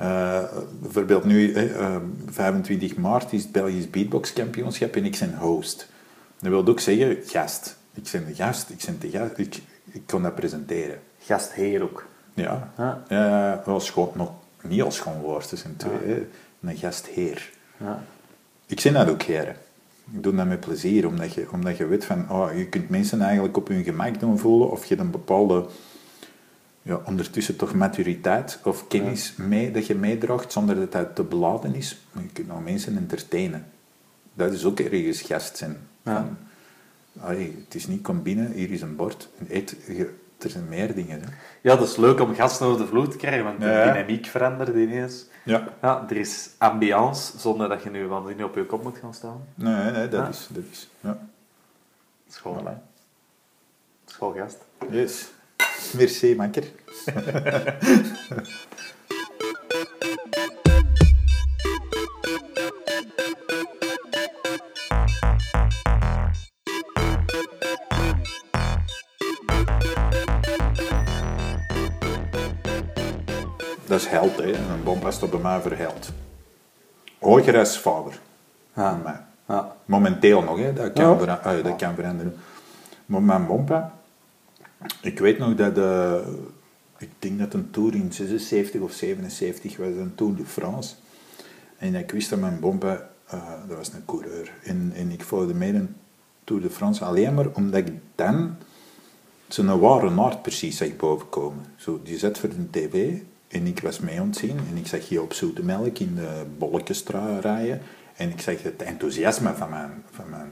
[0.00, 0.42] Eh,
[0.80, 5.88] bijvoorbeeld nu, eh, eh, 25 maart is het Belgisch beatboxkampioenschap en ik ben host.
[6.38, 7.76] Dat wil ook zeggen gast.
[7.94, 9.60] Ik ben de gast, ik ben de gast, ik,
[9.90, 10.98] ik kan dat presenteren.
[11.18, 12.06] Gastheer ook.
[12.34, 13.02] Ja, Ja.
[13.08, 14.32] Eh, wel schoon, nog
[14.62, 16.26] niet als schoon woord, het zijn twee.
[16.60, 17.50] Een gastheer.
[18.66, 19.56] Ik zie dat ook heren.
[20.12, 23.20] Ik doe dat met plezier, omdat je, omdat je weet van, oh, je kunt mensen
[23.20, 25.66] eigenlijk op hun gemak doen voelen, of je een bepaalde,
[26.90, 31.74] ja, ondertussen toch maturiteit of kennis mee, dat je meedraagt, zonder dat dat te beladen
[31.74, 31.98] is.
[32.12, 33.66] Maar je kunt nou mensen entertainen.
[34.34, 35.76] Dat is ook ergens gast zijn.
[36.02, 36.28] Ja.
[37.20, 39.76] Allee, het is niet, kom binnen, hier is een bord, eet.
[40.38, 41.20] Er zijn meer dingen.
[41.20, 41.26] Hè.
[41.60, 43.92] ja, dat is leuk om gasten over de vloer te krijgen, want de Ja.
[43.92, 45.26] dynamiek verandert ineens.
[45.44, 45.68] Ja.
[45.82, 49.44] Ja, er is ambiance, zonder dat je nu waanzinnig op je kop moet gaan staan.
[49.54, 50.28] Nee, nee, dat Ja.
[50.28, 51.18] is, dat is, ja.
[52.28, 52.78] School, Voilà.
[54.04, 54.58] schoolgast.
[54.90, 55.30] Yes.
[55.96, 56.64] Merci, makker.
[73.86, 74.52] Dat is held, hè.
[74.52, 76.10] Een bompa staat bij mij voor held.
[77.18, 78.20] Hoger als vader.
[78.76, 79.00] Ja.
[79.04, 79.16] Mij.
[79.48, 79.72] Ja.
[79.84, 80.72] Momenteel nog, hè.
[80.72, 81.18] Dat kan, Ja.
[81.18, 82.36] vera- ah, dat kan veranderen.
[83.06, 83.92] Maar mijn bompa...
[85.02, 85.78] Ik weet nog dat...
[85.78, 86.26] eh,
[86.98, 90.94] ik denk dat een tour in 76 of 77 was, een Tour de France.
[91.78, 93.08] En ik wist dat mijn bompa...
[93.26, 94.52] eh, dat was een coureur.
[94.62, 95.94] En, en ik volgde mee een
[96.44, 98.56] Tour de France alleen maar omdat ik dan
[99.48, 101.64] zo'n ware naard precies zag bovenkomen.
[101.76, 104.86] Zo, die zet voor de tv en ik was mee aan het zien en ik
[104.86, 107.80] zag je op zoete melk in de bolletjestra rijden
[108.16, 110.50] en ik zag het enthousiasme van mijn, van mijn,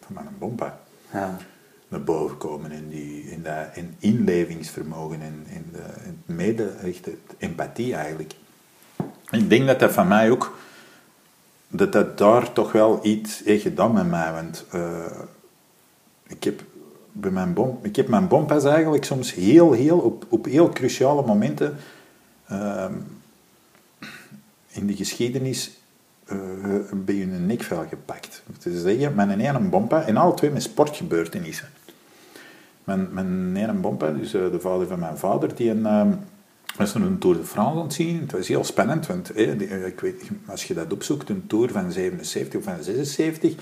[0.00, 0.80] van mijn bompa.
[1.88, 2.70] Naar boven komen.
[2.70, 7.94] En, die, in dat in inlevingsvermogen en in, de, in het mede, echt het empathie
[7.94, 8.34] eigenlijk.
[9.30, 10.58] En ik denk dat dat van mij ook,
[11.68, 14.32] dat dat daar toch wel iets heeft gedaan met mij.
[14.32, 15.20] Want eh,
[16.26, 16.64] ik heb
[17.12, 21.22] bij mijn bom, ik heb mijn bompas eigenlijk soms heel, heel, op, op heel cruciale
[21.26, 21.76] momenten
[22.46, 22.94] ehm,
[24.68, 25.78] in de geschiedenis
[26.32, 28.42] uh, beetje een nekvel gepakt.
[28.46, 31.68] Dat is zeggen, mijn ene bompa, en alle twee met sportgebeurtenissen.
[32.88, 36.18] Mijn, mijn ene bompa, dus uh, de vader van mijn vader, die een,
[36.76, 40.30] was een Tour de France aan het was heel spannend, want eh, die, ik weet,
[40.46, 43.58] als je dat opzoekt, een Tour van 77 of van 76, ik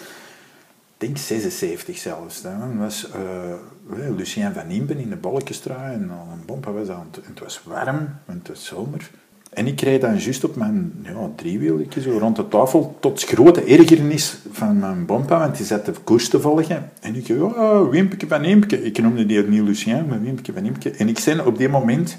[0.96, 2.42] denk 76 zelfs.
[2.42, 7.26] Dat was uh, Lucien van Impen in de Balkenstraat en een bompa was aan het,
[7.26, 9.10] het was warm, want het was zomer.
[9.56, 13.62] En ik reed dan juist op mijn ja, driewielje zo rond de tafel, tot grote
[13.64, 16.90] ergernis van mijn bompa, want die zat de koers te volgen.
[17.00, 17.94] En ik zei, oh,
[18.28, 18.82] van Imke.
[18.82, 20.90] Ik noemde die niet Lucien, maar Wimpeke van Imke.
[20.90, 22.18] En ik zei op die moment,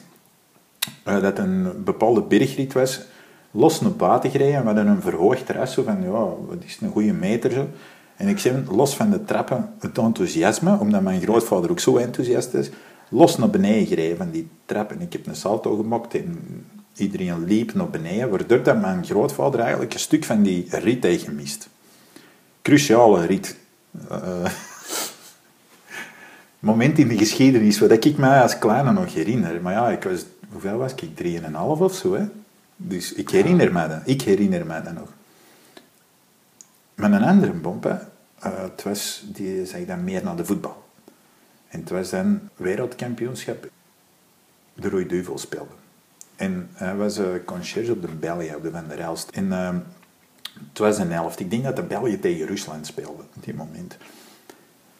[1.08, 3.02] uh, dat een bepaalde bergrit was,
[3.52, 4.74] los naar buiten gereden.
[4.76, 6.10] We een verhoogd terras, zo van, ja,
[6.48, 7.68] wat is een goede meter zo.
[8.16, 12.54] En ik zei, los van de trappen, het enthousiasme, omdat mijn grootvader ook zo enthousiast
[12.54, 12.70] is,
[13.10, 14.92] los naar beneden gereden van die trap.
[14.92, 16.40] En ik heb een salto gemaakt en
[16.98, 21.24] iedereen liep naar beneden, waardoor dat mijn grootvader eigenlijk een stuk van die rit heeft
[21.24, 21.70] gemist.
[22.62, 23.58] Cruciale rit.
[24.12, 24.46] Uh,
[26.60, 29.62] moment in de geschiedenis wat ik mij als kleine nog herinner.
[29.62, 31.16] Maar ja, ik was, hoeveel was ik?
[31.16, 32.16] Drieënhalf of zo.
[32.16, 32.26] Hè?
[32.76, 34.02] Dus ik herinner me dat.
[34.06, 35.14] Ik herinner me dat nog.
[36.96, 38.10] Met een andere bompa,
[38.46, 40.86] uh, het was, die zeg dan meer naar de voetbal.
[41.68, 43.70] En het was dan wereldkampioenschap.
[44.74, 45.72] De Rode Duivel speelde.
[46.38, 49.30] En hij was uh, conciërge op de België, op de Van der Elst.
[49.30, 49.76] En uh,
[50.70, 51.40] het was een helft.
[51.40, 53.98] Ik denk dat de België tegen Rusland speelde op die moment.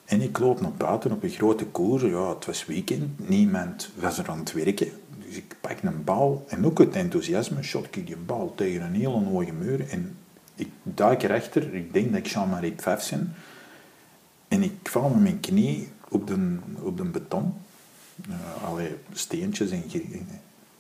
[0.06, 2.04] En ik loop naar buiten op een grote koers.
[2.04, 3.30] Ja, het was weekend.
[3.30, 4.92] Niemand was er aan het werken.
[5.26, 6.46] Dus ik pak een bal.
[6.48, 7.64] En ook het enthousiasme.
[7.64, 9.90] Shot ik die bal tegen een hele hoge muur.
[9.90, 10.18] En
[10.56, 11.74] ik duik erachter.
[11.74, 13.12] Ik denk dat ik Jean-Marie Pfaff.
[14.48, 17.54] En ik val met mijn knie op de, op de beton.
[18.30, 20.28] Uh, steentjes en en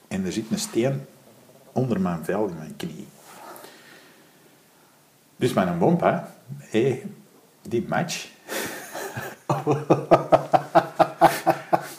[0.08, 1.06] er zit een steen
[1.72, 3.08] onder mijn vel in mijn knie.
[5.36, 7.04] Dus mijn bompa, hé,
[7.62, 8.28] die match.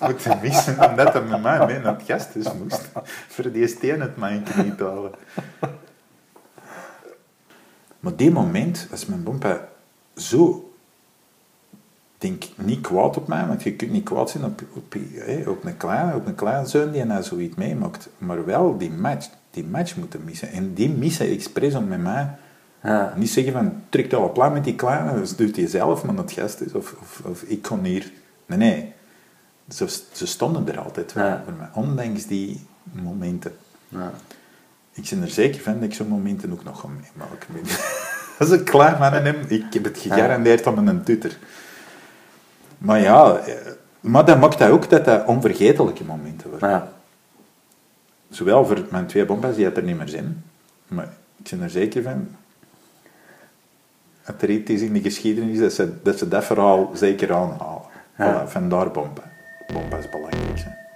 [0.01, 2.91] Moeten missen omdat hij met mij mee naar het gastes moest.
[3.05, 5.13] Voor die steen uit mijn knie te halen.
[8.01, 9.69] Maar die moment was mijn bompa
[10.17, 10.68] zo
[12.19, 14.95] denk niet kwaad op mij, want je kunt niet kwaad zijn op, op,
[15.47, 18.09] op een kleine, op een kleine zoon die nou zoiets meemaakt.
[18.19, 20.53] Maar wel die match, die match moeten missen.
[20.53, 22.31] En die missen expres om met mij
[22.83, 23.13] ja.
[23.17, 26.33] niet zeggen van, trek al plan met die kleine, dus doet hij zelf, maar dat
[26.33, 28.13] gast is, of, of, of, ik kon hier.
[28.47, 28.93] Nee, nee.
[29.69, 31.43] Ze, ze stonden er altijd wel ja.
[31.45, 33.53] voor mij, ondanks die momenten.
[33.89, 34.13] Ja.
[34.93, 37.55] Ik ben er zeker van dat ik zo'n momenten ook nog ga meemaken.
[38.39, 41.31] Als ik klaar met hem, ik heb het gegarandeerd om een tutor.
[42.79, 43.55] Maar ja, eh,
[44.01, 46.69] maar dat maakt dat ook dat dat onvergetelijke momenten worden.
[46.69, 46.93] Ja.
[48.31, 50.45] Zowel voor mijn twee bompas, die het er niet meer zijn,
[50.87, 52.29] maar ik ben er zeker van
[54.25, 57.83] dat er iets is in de geschiedenis dat ze dat, ze dat verhaal zeker aanhalen.
[58.19, 58.45] Ja.
[58.47, 58.91] Voilà, vandaar.
[58.91, 60.59] Bomba is belangrijk.
[60.59, 60.88] Hè.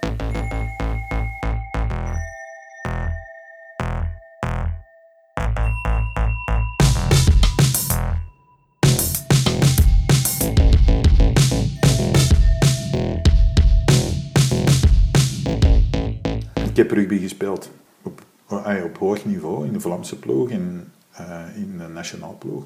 [16.83, 17.69] Heb rugby gespeeld
[18.01, 22.63] op, ah op hoog niveau, in de Vlaamse ploeg en uh, in de nationaal ploeg.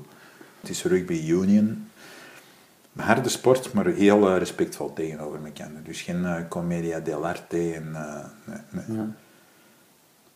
[0.59, 1.87] Het is rugby union.
[2.95, 5.71] Een harde sport, maar heel uh, respectvol tegenover elkaar.
[5.83, 7.73] Dus geen uh, commedia dell'arte.
[7.73, 7.91] En,
[8.45, 8.97] nee, nee.
[8.97, 9.07] Ja.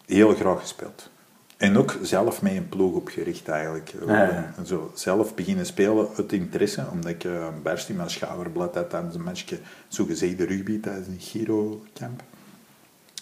[0.05, 1.09] Heel graag gespeeld.
[1.57, 3.93] En ook zelf mee een ploeg opgericht eigenlijk.
[4.07, 4.53] Ja, ja.
[4.65, 9.15] Zo zelf beginnen spelen uit interesse, omdat ik een barst in mijn schouderblad had tijdens
[9.15, 12.23] een matchje, zogezegde rugby tijdens een Giro-camp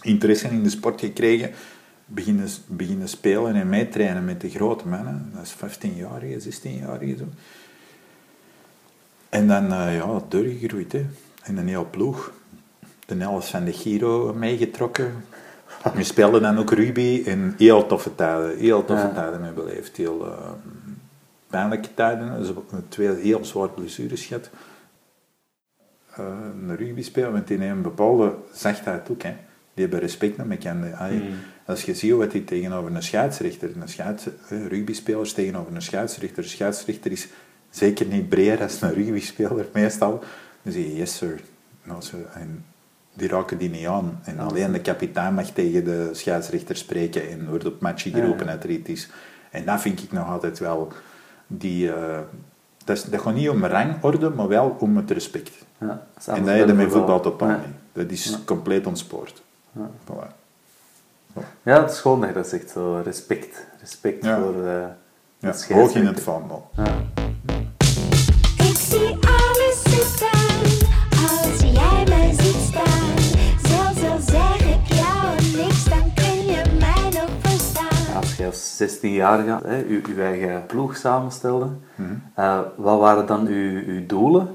[0.01, 1.51] interesse in de sport gekregen,
[2.05, 5.31] beginnen, beginnen spelen en meetrainen met de grote mannen.
[5.33, 7.25] Dat is 15-jarige, 16-jarige zo.
[9.29, 11.05] En dan, uh, ja, doorgegroeid, hè.
[11.43, 12.33] In een heel ploeg.
[13.05, 15.25] De helft van de Giro meegetrokken.
[15.93, 18.57] We speelden dan ook rugby in heel toffe tijden.
[18.57, 19.13] Heel toffe ja.
[19.13, 19.97] tijden mee beleefd.
[19.97, 20.51] Heel uh,
[21.47, 22.39] pijnlijke tijden.
[22.39, 22.49] Dus
[22.87, 24.49] twee heel zware blessures gehad.
[26.19, 26.25] Uh,
[26.67, 29.35] een rugby spelen, want nemen een bepaalde zachtheid ook, hè
[29.79, 31.11] die hebben respect naar elkaar.
[31.11, 31.21] Mm.
[31.65, 36.49] Als je ziet wat hij tegenover een scheidsrechter, een scheids, rugbyspelers tegenover een scheidsrechter, een
[36.49, 37.27] scheidsrechter is
[37.69, 40.23] zeker niet breder als een rugbyspeler meestal.
[40.61, 41.39] Dan zeg je, yes sir.
[41.83, 42.01] Nou,
[42.33, 42.65] en
[43.13, 44.19] die raken die niet aan.
[44.23, 48.51] En alleen de kapitein mag tegen de scheidsrechter spreken en wordt op matchje geroepen Ja.
[48.51, 49.09] dat er iets is.
[49.51, 50.91] En dat vind ik nog altijd wel...
[51.47, 52.19] Die, eh,
[52.85, 55.51] dat, is, dat gaat niet om rangorde, maar wel om het respect.
[55.79, 57.55] Ja, En dat je met voetbal totaal Ja.
[57.55, 57.75] niet.
[57.93, 59.41] Dat is compleet ontspoord.
[59.79, 59.89] Ja.
[60.05, 60.27] Voilà.
[61.63, 63.65] Ja, het is gewoon dat je dat zegt, zo respect.
[63.79, 64.39] Respect Ja.
[64.39, 64.87] voor eh
[65.39, 66.69] Ja, het hoog in het vaandel.
[66.75, 66.83] Ja.
[68.57, 70.39] Ik zie alles zitten
[71.29, 73.17] als jij mij ziet staan.
[73.69, 78.15] Zelfs al zeg ik jou niks, dan kun je mij nog verstaan.
[78.15, 82.13] Als je als 16-jarige hè, je, je eigen ploeg samenstelde, Mhm.
[82.33, 84.47] eh, wat waren dan uw, uw doelen?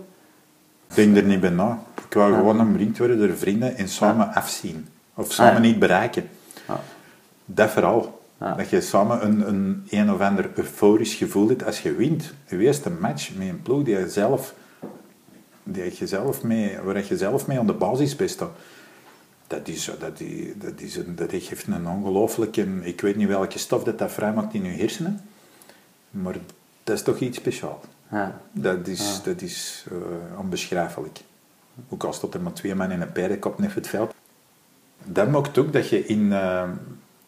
[0.89, 1.79] Ik denk er niet bij na.
[2.09, 2.37] Ik wou Ja.
[2.39, 4.89] gewoon omringd worden door vrienden en samen afzien.
[5.15, 5.65] Of samen Ah, ja.
[5.65, 6.29] niet bereiken.
[6.69, 6.81] Ja.
[7.45, 8.23] Dat vooral.
[8.41, 8.55] Ja.
[8.55, 12.33] Dat je samen een, een een of ander euforisch gevoel hebt als je wint.
[12.49, 14.55] Je eerste match met een ploeg die je zelf,
[15.63, 18.39] die je zelf mee, waar je zelf mee aan de basis bent.
[19.47, 22.67] Dat, is, dat, die, dat, is een, dat geeft een ongelooflijke...
[22.83, 25.21] Ik weet niet welke stof dat, dat vrijmaakt in je hersenen.
[26.11, 26.37] Maar
[26.85, 27.85] dat is toch iets speciaals.
[28.11, 28.41] Ja.
[28.53, 31.21] Dat is, dat is eh, onbeschrijfelijk.
[31.89, 34.15] Ook al staat er maar twee man in een paardenkop net het veld.
[35.05, 36.69] Dat maakt ook dat je in, eh,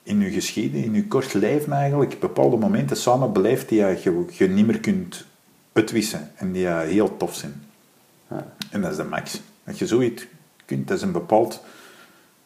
[0.02, 4.48] in je geschiedenis, in je kort leven eigenlijk, bepaalde momenten samen beleeft die je, je,
[4.48, 5.24] niet meer kunt
[5.72, 6.30] uitwissen.
[6.34, 7.62] En die heel tof zijn.
[8.30, 8.54] Ja.
[8.70, 9.40] En dat is de max.
[9.64, 10.26] Dat je zoiets
[10.64, 11.62] kunt, dat is een bepaald,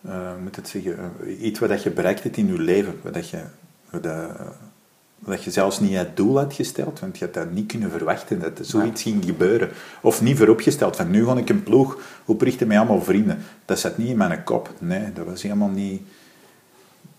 [0.01, 3.01] hoe moet het zeggen, eh, iets wat je bereikt hebt in je leven.
[3.03, 3.43] Wat je,
[3.91, 4.07] wat
[5.25, 8.41] dat, je zelfs niet het doel had gesteld, want je had dat niet kunnen verwachten
[8.41, 9.71] dat er zoiets ging gebeuren.
[10.01, 13.39] Of niet vooropgesteld, van nu ga ik een ploeg oprichten met allemaal vrienden.
[13.65, 14.71] Dat zat niet in mijn kop.
[14.79, 16.03] Nee, dat was helemaal niet...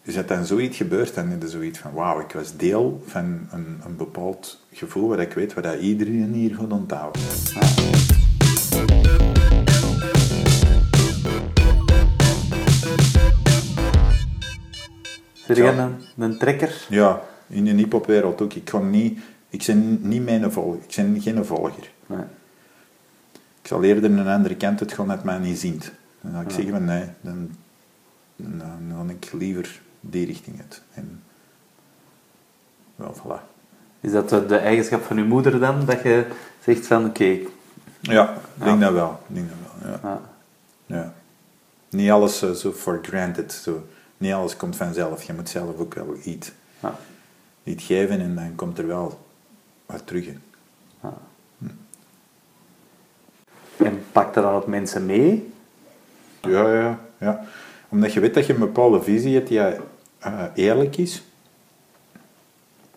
[0.03, 3.47] Dus dat dan zoiets gebeurt, dan is er zoiets van, wauw, ik was deel van
[3.51, 7.21] een, een bepaald gevoel waar ik weet wat dat iedereen hier gaat onthouden.
[7.53, 7.91] Ja.
[15.55, 16.85] jij een, een trekker?
[16.89, 18.53] Ja, in de hiphopwereld ook.
[18.53, 20.79] Ik, ga niet, ik ben niet mijn volger.
[20.87, 21.91] Ik ben geen volger.
[22.05, 22.23] Nee.
[23.61, 25.91] Ik zal eerder een andere kant het gaan dat mij niet ziet.
[26.21, 27.49] Dan ga ik zeggen van nee, dan,
[28.35, 30.81] dan, dan ga ik liever die richting uit.
[30.93, 31.23] En,
[32.95, 33.49] wel, voilà.
[33.99, 36.25] Is dat de, eigenschap van uw moeder dan, dat je
[36.63, 37.37] zegt van oké,
[38.01, 38.85] Ja, ik denk Ja.
[38.85, 39.19] dat wel.
[39.27, 39.99] Denk dat wel, ja.
[40.03, 40.21] ja,
[40.85, 41.13] ja.
[41.89, 43.53] Niet alles eh, zo for granted.
[43.53, 43.87] Zo.
[44.17, 45.23] Niet alles komt vanzelf.
[45.23, 46.95] Je moet zelf ook wel iets, ja,
[47.63, 49.19] iets geven en dan komt er wel
[49.85, 50.41] wat terug in.
[51.01, 51.17] ja.
[53.77, 55.51] En pakt dat dan op mensen mee?
[56.41, 57.45] Ja, ja, ja.
[57.89, 61.23] Omdat je weet dat je een bepaalde visie hebt die eh, eerlijk is.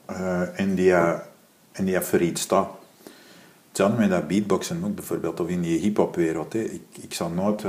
[0.06, 1.18] eh, en die, eh,
[1.72, 2.68] en die voor iets staat.
[3.68, 6.52] Hetzelfde met dat beatboxen ook bijvoorbeeld, of in die hip-hop-wereld.
[6.52, 6.58] hè.
[6.58, 7.64] Ik, ik zal nooit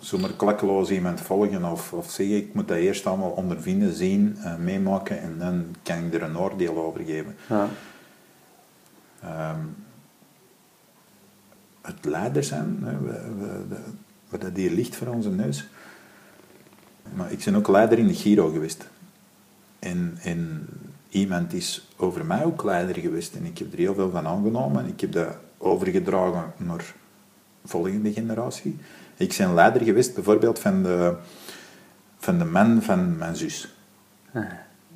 [0.00, 4.56] zomaar klakkeloos iemand volgen of, of zeggen, ik moet dat eerst allemaal ondervinden, zien, eh,
[4.56, 7.36] meemaken en dan kan ik er een oordeel over geven.
[7.48, 7.68] Ja,
[9.22, 9.60] Ehm,
[11.80, 12.84] het leider zijn,
[14.28, 15.68] wat dat hier ligt voor onze neus.
[17.14, 18.88] Maar ik ben ook leider in de Giro geweest.
[19.78, 20.66] En, en
[21.08, 23.34] iemand is over mij ook leider geweest.
[23.34, 24.86] En ik heb er heel veel van aangenomen.
[24.86, 26.94] Ik heb dat overgedragen naar
[27.62, 28.78] de volgende generatie.
[29.20, 31.14] Ik ben leider geweest bijvoorbeeld van de,
[32.18, 33.74] van de man van mijn zus.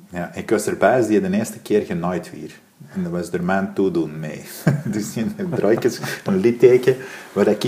[0.09, 2.59] Ja, ik was erbij als die de eerste keer genaaid weer.
[2.93, 4.43] En dat was er mijn toedoen mee.
[4.85, 5.25] dus die
[5.71, 6.95] ik eens een litteken
[7.33, 7.63] waar ik,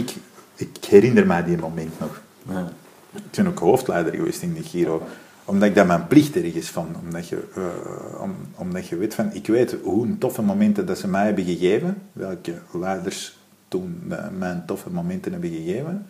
[0.56, 2.22] ik herinner mij die moment nog.
[2.50, 2.72] ja,
[3.13, 5.08] Ik ben ook hoofdleider geweest in de Giro.
[5.46, 6.96] Omdat ik dat mijn plicht ergens van.
[7.06, 10.98] Omdat je, eh, om, omdat je weet van, ik weet hoe een toffe momenten dat
[10.98, 12.02] ze mij hebben gegeven.
[12.13, 16.06] Welke leiders toen eh, mij een toffe momenten hebben gegeven.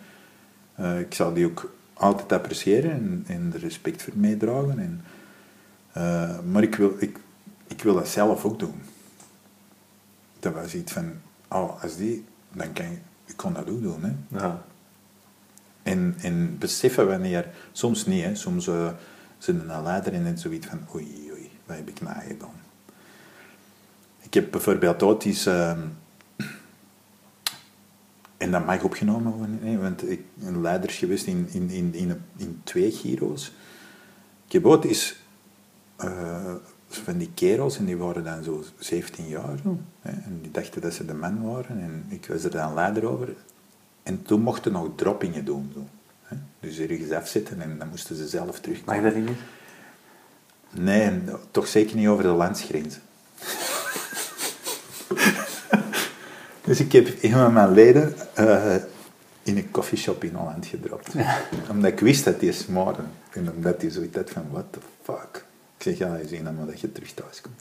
[0.78, 4.78] Eh, ik zal die ook altijd appreciëren en, en er respect voor meedragen.
[4.78, 5.04] En,
[5.92, 7.18] eh, maar ik wil, ik,
[7.66, 8.82] ik wil dat zelf ook doen.
[10.40, 11.12] Dat was iets van,
[11.48, 14.02] oh, als die, dan kan ik, ik kon dat ook doen.
[14.02, 14.38] Hè.
[14.38, 14.64] ja.
[15.82, 18.90] En, en beseffen wanneer, soms niet, hè, soms uh,
[19.38, 22.60] zijn een leider en net zoiets van, oei, oei, wat heb ik nou gedaan?
[24.20, 25.80] Ik heb bijvoorbeeld ooit eens, ehm,
[28.38, 32.22] en dat mag opgenomen worden, hè, want ik ben leider geweest in, in, in, in,
[32.36, 32.90] in twee
[34.52, 35.16] heb ooit eens
[35.96, 36.54] eh,
[36.88, 39.58] van die kerels, en die waren dan zo 17 jaar,
[40.00, 43.04] hè, en die dachten dat ze de man waren, en ik was er dan leider
[43.04, 43.34] over.
[44.02, 45.70] En toen mochten nog droppingen doen.
[45.74, 45.86] Zo.
[46.22, 46.36] hè.
[46.60, 49.02] Dus ergens afzetten en dan moesten ze zelf Mag terugkomen.
[49.02, 49.38] dat niet?
[50.70, 51.20] Nee,
[51.50, 53.02] toch zeker niet over de landsgrenzen.
[56.68, 58.74] Dus ik heb een van mijn leden eh,
[59.42, 61.14] in een coffeeshop in Holland gedropt.
[61.70, 63.02] Omdat ik wist dat die smoorde.
[63.30, 65.44] En omdat hij zoiets had van, what the fuck.
[65.76, 67.60] Ik zeg, ja, je ziet maar dat je terug thuis komt.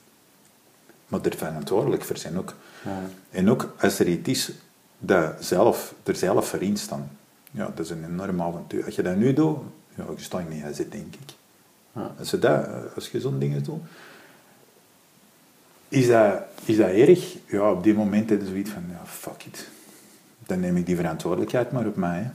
[1.07, 2.53] Maar er verantwoordelijk voor zijn ook.
[2.85, 3.01] Ja.
[3.29, 4.51] En ook als er iets is
[4.99, 7.09] dat zelf, er zelf voor instaan.
[7.51, 8.85] Ja, dat is een enorm avontuur.
[8.85, 9.57] Als je dat nu doet,
[9.95, 11.33] ja, je staat niet aan zit, denk ik.
[11.91, 12.11] Ja.
[12.19, 13.81] Als je, dat, eh, als je zo'n dingen doet,
[15.89, 17.35] is dat, is dat erg?
[17.45, 19.69] Ja, op die moment heb je zoiets van, ja, fuck it.
[20.45, 22.19] Dan neem ik die verantwoordelijkheid maar op mij.
[22.19, 22.29] Hè.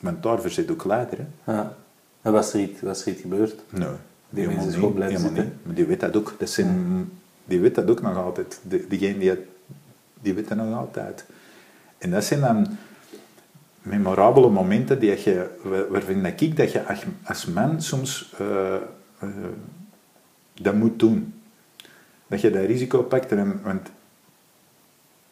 [0.00, 1.18] Want daarvoor zit ook leider.
[1.44, 1.52] Hè.
[1.52, 1.76] Ja.
[2.22, 3.54] En was er iets, was er iets gebeurd?
[3.70, 3.88] Nee,
[4.28, 5.44] Die helemaal mensen is niet, gewoon blijven zitten.
[5.44, 5.52] niet.
[5.62, 6.34] Maar die weet dat ook.
[6.38, 7.10] Dat zijn,
[7.44, 8.60] die weet dat ook nog altijd.
[8.68, 9.46] De, diegene die, het-
[10.20, 11.24] die weet dat nog altijd.
[11.98, 12.76] En dat zijn dan
[13.82, 18.74] memorabele momenten die je, waar- waarvan ik dat je als, als man soms eh,
[19.18, 19.28] eh,
[20.60, 21.34] dat moet doen.
[22.26, 23.32] Dat je dat risico pakt.
[23.32, 23.90] En, want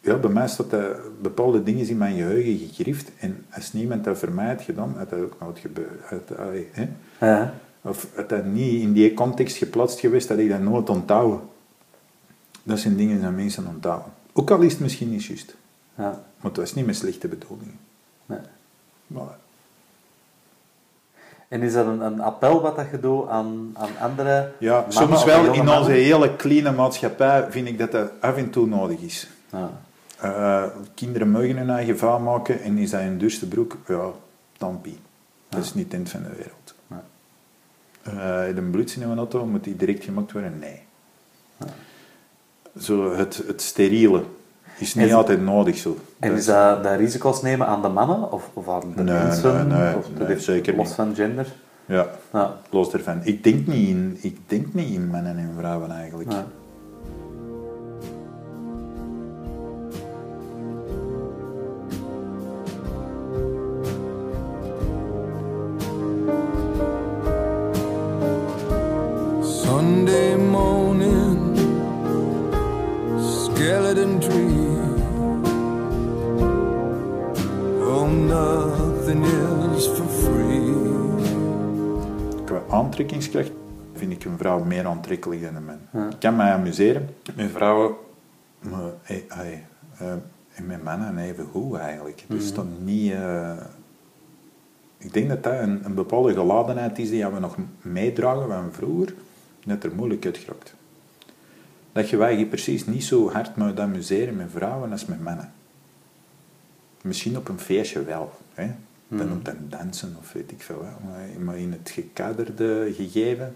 [0.01, 3.11] ja, bij mij staat dat bepaalde dingen in mijn geheugen gegrift.
[3.19, 6.69] En als niemand dat voor mij had gedaan, had dat ook nooit gebeurd.
[7.19, 7.53] Ja.
[7.81, 11.39] Of had dat niet in die context geplaatst geweest, dat ik dat nooit onthouden.
[12.63, 14.11] Dat zijn dingen die mensen onthouden.
[14.33, 15.55] Ook al is het misschien niet juist.
[15.97, 16.09] Ja.
[16.37, 17.79] Maar het was niet met slechte bedoelingen.
[18.25, 18.39] Nee.
[19.13, 19.44] Voilà.
[21.47, 25.23] En is dat een, een appel wat dat je doet aan, aan andere Ja, soms
[25.23, 25.77] wel in mannen?
[25.77, 29.27] onze hele kleine maatschappij vind ik dat dat af en toe nodig is.
[29.51, 29.69] Ja.
[30.19, 34.11] Eh, kinderen mogen hun eigen vaar maken en is dat een duurste broek, ja,
[34.57, 34.99] tampie.
[35.49, 36.75] Dat is niet het eind van de wereld.
[36.87, 36.99] Nee.
[38.47, 40.59] Eh, een bloed in een auto, moet die direct gemaakt worden?
[40.59, 40.81] Nee.
[42.79, 44.23] Zo het, het steriele
[44.77, 45.97] is niet En- altijd nodig zo.
[46.19, 49.67] En is dat, dat risico's nemen aan de mannen of, of aan de Nee, mensen?
[49.67, 50.95] nee, nee, of dat nee, heeft zeker los niet.
[50.95, 51.47] van gender?
[51.85, 52.53] Ja, Ja.
[52.69, 53.19] los ervan.
[53.23, 56.31] Ik denk niet in, ik denk niet in mannen en vrouwen eigenlijk.
[56.31, 56.45] Ja.
[82.95, 83.51] Aantrekkingskracht
[83.93, 86.09] vind ik een vrouw meer aantrekkelijk dan een man.
[86.09, 87.95] Ik kan mij amuseren met vrouwen,
[88.59, 90.11] maar eh, eh,
[90.53, 92.23] en met mannen even goed eigenlijk.
[92.27, 93.11] Dus dan niet...
[93.11, 93.57] eh,
[94.97, 99.13] ik denk dat dat een, een bepaalde geladenheid is die we nog meedragen van vroeger,
[99.65, 100.75] dat er moeilijk uitgeraakt.
[101.91, 105.53] Dat je wij precies niet zo hard moet amuseren met vrouwen als met mannen.
[107.01, 108.31] Misschien op een feestje wel.
[108.53, 108.71] Hè?
[109.07, 111.13] Dan op dan dansen of weet ik veel wat.
[111.39, 113.55] Maar- in het gekaderde gegeven,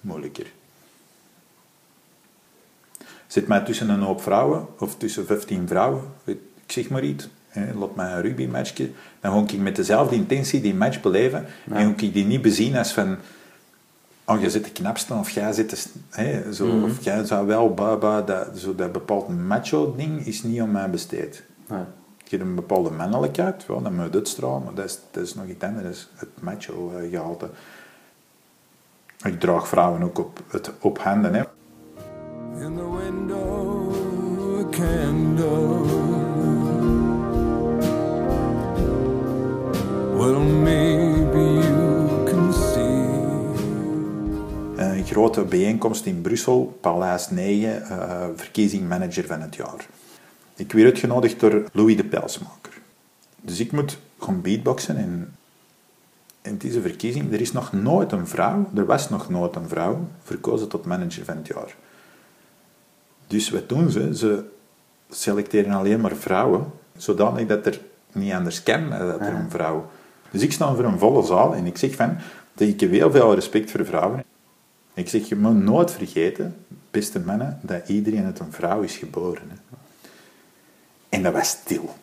[0.00, 0.46] moeilijker.
[3.26, 7.28] Zit mij tussen een hoop vrouwen, of tussen 15 vrouwen, weet- ik zeg maar iets,
[7.48, 11.94] hè, laat mij een rugbymatchje, dan ga ik met dezelfde intentie die match beleven, en
[11.98, 13.16] ga ik die niet bezien als van,
[14.24, 17.74] oh, jij zit de knapste, of jij zit de, hè, zo, of jij zou wel,
[17.74, 21.42] baba, dat, zo dat bepaald macho-ding is niet om mij besteed.
[21.68, 21.88] Ja.
[22.28, 25.46] Je hebt een bepaalde mannelijkheid, wel, dan moet stralen, maar dat is, dat is nog
[25.46, 27.48] iets anders, het macho-gehalte.
[29.24, 31.42] Ik draag vrouwen ook op, het, op handen, hè.
[32.60, 33.92] In the window,
[34.60, 35.84] a candle.
[40.16, 42.84] Well, maybe you can see.
[44.76, 49.86] Een grote bijeenkomst in Brussel, Paleis 9, eh, verkiezing manager van het jaar.
[50.56, 52.72] Ik werd uitgenodigd door Louis de Pelsmaker.
[53.40, 55.34] Dus ik moet gaan beatboxen en,
[56.42, 57.32] en het is een verkiezing.
[57.32, 61.24] Er is nog nooit een vrouw, er was nog nooit een vrouw, verkozen tot manager
[61.24, 61.74] van het jaar.
[63.26, 64.16] Dus wat doen ze?
[64.16, 64.44] Ze
[65.10, 67.80] selecteren alleen maar vrouwen, zodanig dat er
[68.12, 69.90] niet anders kan dan dat er een vrouw...
[70.30, 72.16] Dus ik sta voor een volle zaal en ik zeg van,
[72.54, 74.24] dat ik heb heel veel respect voor vrouwen.
[74.94, 76.56] Ik zeg, je moet nooit vergeten,
[76.90, 79.42] beste mannen, dat iedereen uit een vrouw is geboren.
[79.48, 79.76] Hè.
[81.16, 81.94] En dat was stil.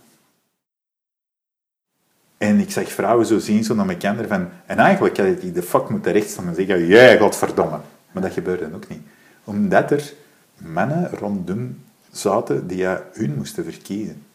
[2.37, 4.49] En ik zag vrouwen zo zien, zo naar elkaar van...
[4.65, 7.79] En eigenlijk had ik de fuck moeten rechtstaan en zeggen, jij, godverdomme.
[8.11, 9.01] Maar dat gebeurde ook niet.
[9.43, 10.13] Omdat er
[10.57, 14.25] mannen rondom zaten die hun moesten verkiezen.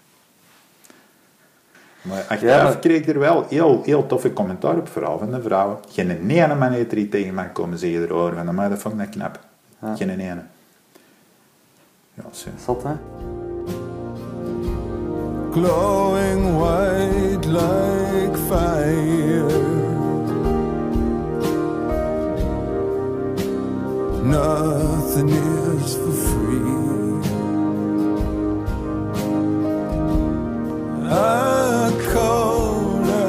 [2.02, 5.30] Maar achteraf Ja, maar- kreeg ik er wel heel, heel toffe commentaar op, vooral van
[5.30, 5.78] de vrouwen.
[5.88, 8.34] Geen ene man heeft er tegen mij komen zeggen erover.
[8.44, 9.40] Van, maar dat vond ik net knap.
[9.82, 9.96] Ja.
[9.96, 10.42] Geen ene.
[12.14, 12.48] Ja, zo.
[12.64, 12.92] Zot, hè?
[15.52, 19.48] glowing white like fire.
[24.22, 26.76] Nothing is for free.
[31.10, 33.28] A cola,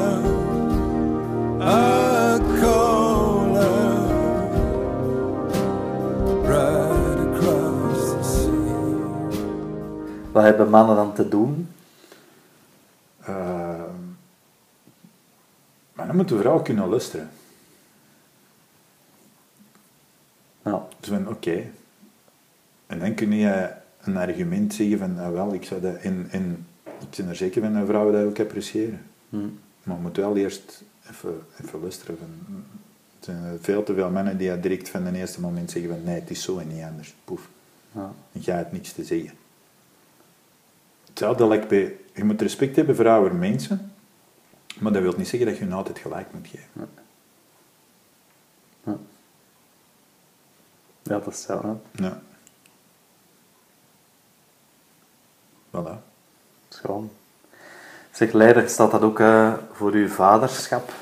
[1.60, 3.72] a cola,
[6.44, 8.50] right across the sea.
[10.32, 11.68] Wat hebben mannen dan te doen
[16.30, 17.30] moet vrouw kunnen luisteren.
[20.64, 20.86] Ja.
[21.00, 21.64] Dus oké.
[22.86, 23.70] En dan kun je
[24.00, 25.96] een argument zeggen van, ah, wel, ik zou dat...
[25.96, 29.02] En, en ik ben er zeker van dat vrouwen dat ook appreciëren.
[29.28, 29.36] Hm.
[29.82, 32.18] Maar je moet wel eerst even, even luisteren.
[32.18, 32.28] Van,
[33.18, 36.20] er zijn veel te veel mannen die direct van het eerste moment zeggen van, nee,
[36.20, 37.14] het is zo en niet anders.
[37.24, 37.48] Poef.
[37.92, 38.12] Ja.
[38.32, 39.30] Jij hebt niks te zeggen.
[41.06, 41.96] Hetzelfde lijkt bij...
[42.14, 43.89] Je moet respect hebben voor oude mensen,
[44.78, 46.88] maar dat wil niet zeggen dat je hun altijd gelijk moet geven.
[51.02, 51.80] Ja, dat is zo.
[51.92, 52.02] Hè.
[52.04, 52.20] Ja.
[55.70, 56.02] Voilà.
[56.68, 57.10] Schoon.
[58.10, 60.92] Zeg, leider, staat dat ook eh, voor uw vaderschap?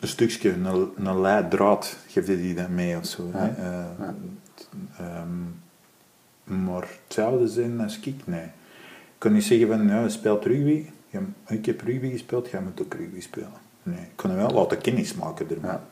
[0.00, 3.28] Een stukje, een, een leidraad, geeft die dat mee of zo.
[3.32, 3.38] Ja.
[3.38, 3.48] Hè?
[3.48, 4.14] Eh, Ja.
[4.54, 8.44] t- ehm, maar hetzelfde zijn als ik, nee.
[8.44, 10.90] Ik kan niet zeggen van, ja, je speelt rugby.
[11.08, 13.50] Ja, ik heb rugby gespeeld, jij moet ook rugby spelen.
[13.82, 15.70] Nee, ik kan hem wel laten kennis maken ermee.
[15.70, 15.82] Ja.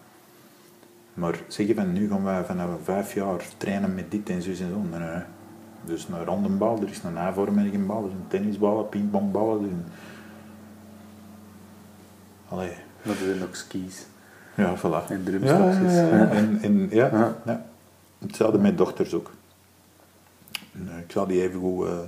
[1.14, 4.56] Maar zeggen van, nu gaan wij vanaf vijf jaar trainen met dit en zo en
[4.56, 4.64] zo.
[4.90, 5.22] Nee, nee.
[5.84, 9.54] Dus een rondenbal, er is een A-vormige bal, er is een tennisbal, een pingpongbal.
[9.58, 9.84] er is een-
[12.48, 14.06] Allee, Dat doen ook skis.
[14.56, 15.08] ja, voilà.
[15.10, 15.92] En drumstokjes.
[15.94, 16.16] ja, ja.
[16.16, 16.28] Ja.
[16.28, 17.66] En, en, ja, Ja.
[18.18, 19.30] Hetzelfde met dochters ook.
[21.04, 21.98] Ik zal die even goed eh,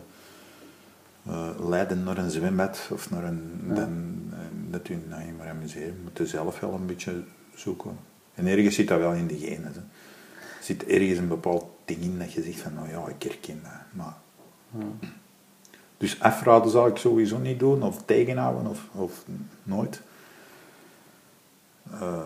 [1.68, 3.64] leiden naar een zwembad of naar een...
[3.68, 3.74] Ja.
[3.74, 4.38] Dan, eh,
[4.70, 5.86] dat u nou, je maar amuseren.
[5.86, 7.22] Je moet er zelf wel een beetje
[7.54, 7.98] zoeken.
[8.34, 9.72] En ergens zit dat wel in de genen.
[9.72, 9.78] hè.
[9.78, 13.60] Er zit ergens een bepaald ding in dat je zegt van, nou ja, ik herken
[13.62, 13.72] dat.
[13.90, 14.14] Maar...
[15.98, 19.24] Dus afraden zou ik sowieso niet doen, of tegenhouden, of, of
[19.62, 20.00] nooit.
[21.92, 22.18] Eh,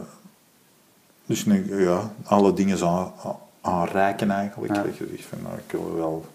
[1.26, 4.74] dus nee, ja, alle dingen aan, aan- aanreiken eigenlijk.
[4.74, 4.82] Ja.
[4.82, 6.26] Dat je zegt van, nou, ik wil wel...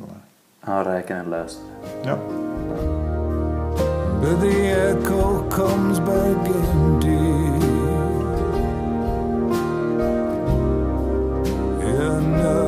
[0.00, 0.35] Voilà.
[0.66, 1.68] Aanreiken en luisteren.
[2.02, 2.18] Ja.
[4.20, 7.54] But the echo comes back empty.
[11.78, 12.65] Yeah, nothing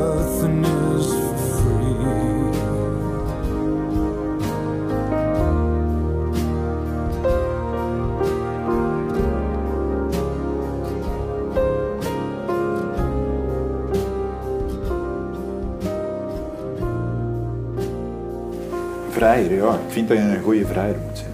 [19.18, 19.74] Vrijer, ja.
[19.74, 21.32] Ik vind dat je een goede vrijer moet zijn.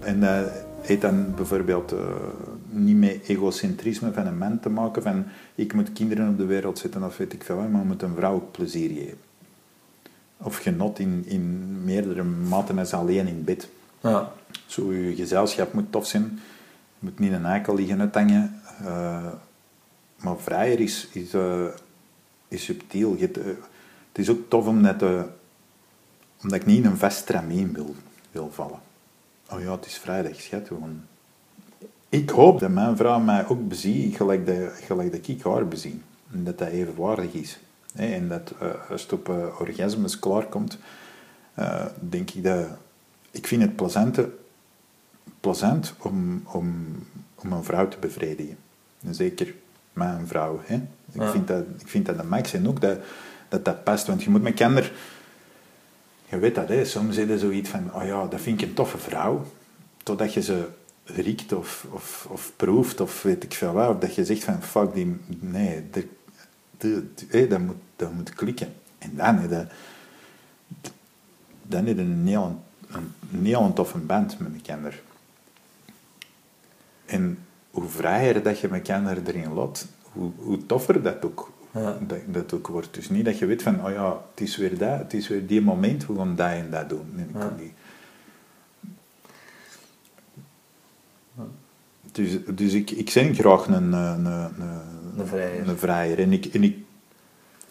[0.00, 1.98] En dat heeft dan bijvoorbeeld eh,
[2.68, 5.24] niet met egocentrisme van een man te maken, van
[5.54, 8.34] ik moet kinderen op de wereld zetten of weet ik veel maar moet een vrouw
[8.34, 9.18] ook plezier geven.
[10.36, 13.68] Of genot in, in meerdere maten als alleen in bed.
[14.00, 14.32] Ja.
[14.66, 16.22] Zo, je gezelschap moet tof zijn.
[16.98, 18.60] Je moet niet een eikel liggen uithangen.
[18.84, 19.26] Eh,
[20.16, 21.64] maar vrijer is, is, eh,
[22.48, 23.16] is subtiel.
[23.18, 23.28] Eh,
[24.12, 25.22] het is ook tof omdat, eh,
[26.42, 27.94] omdat ik niet in een vast stramien wil,
[28.30, 28.78] wil vallen.
[29.50, 30.66] Oh ja, het is vrijdag, schat.
[30.66, 31.00] Gewoon.
[32.08, 36.00] Ik hoop dat mijn vrouw mij ook beziet gelijk dat, gelijk dat ik haar bezie.
[36.32, 37.58] En dat dat evenwaardig is.
[37.94, 40.78] En dat eh, als het op eh, orgasmes klaarkomt,
[41.54, 42.66] eh, denk ik dat...
[43.30, 44.30] Ik vind het plezante,
[45.40, 46.86] plezant om, om,
[47.34, 48.56] om een vrouw te bevredigen.
[49.02, 49.54] En zeker
[49.92, 50.60] mijn vrouw.
[50.64, 50.74] Hè.
[50.74, 51.30] Ik, Ja.
[51.30, 52.98] vind dat, ik vind dat de max en ook dat,
[53.48, 54.06] dat dat past.
[54.06, 54.92] Want je moet met kinder...
[56.30, 56.84] Je weet dat, hè.
[56.84, 57.94] soms is er zoiets van...
[57.94, 59.46] Oh ja, dat vind ik een toffe vrouw.
[60.02, 60.68] Totdat je ze
[61.04, 63.88] riekt of, of, of proeft of weet ik veel wat.
[63.88, 64.62] Of dat je zegt van...
[64.62, 65.16] Fuck, die...
[65.40, 65.84] Nee,
[67.48, 68.74] dat, moet, dat moet klikken.
[68.98, 69.66] En dan, hè, dat,
[71.62, 75.00] dan is het een heel, een, een heel toffe band met elkaar.
[77.06, 77.38] En
[77.70, 81.98] hoe vrijer dat je elkaar erin laat, hoe, hoe toffer dat ook, Ja.
[82.00, 82.94] dat, dat ook wordt.
[82.94, 85.46] Dus niet dat je weet van, oh ja, het is weer dat, het is weer
[85.46, 87.12] die moment, we gaan dat en dat doen.
[87.32, 87.38] Ja.
[87.38, 87.72] kan niet.
[92.12, 94.60] Dus, dus ik, ik ben graag een, een, een,
[95.18, 95.68] Een vrijer.
[95.68, 96.18] een vrijer.
[96.18, 96.76] En ik, en ik,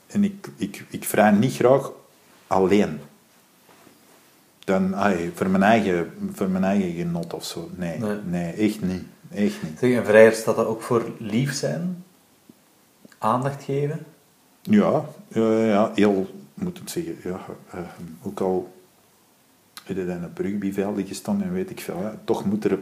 [0.07, 1.91] en ik, ik, ik vrij niet graag
[2.47, 2.99] alleen.
[4.59, 7.69] Dan, ai, voor, mijn eigen, voor mijn eigen genot of zo.
[7.75, 8.17] Nee, Nee.
[8.25, 8.53] nee.
[8.53, 9.03] echt niet.
[9.31, 9.79] Echt niet.
[9.79, 12.03] Zeg, een vrijer staat dat ook voor lief zijn?
[13.19, 14.05] Aandacht geven?
[14.61, 17.15] Ja, ja, ja heel, moet het zeggen.
[17.23, 17.39] Ja,
[17.71, 17.79] eh,
[18.23, 18.73] ook al
[19.83, 22.79] heb je dan op rugbyvelden gestaan en weet ik veel, hè, toch moet er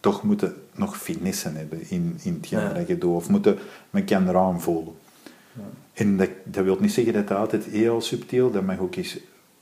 [0.00, 2.72] toch moeten nog finesse hebben in, in hetgeen Ja.
[2.72, 3.14] dat je doet.
[3.14, 3.58] Of moeten
[3.90, 4.94] met elkaar aanvoelen.
[5.92, 9.18] En dat, dat wil niet zeggen dat dat altijd heel subtiel, dat mag ook eens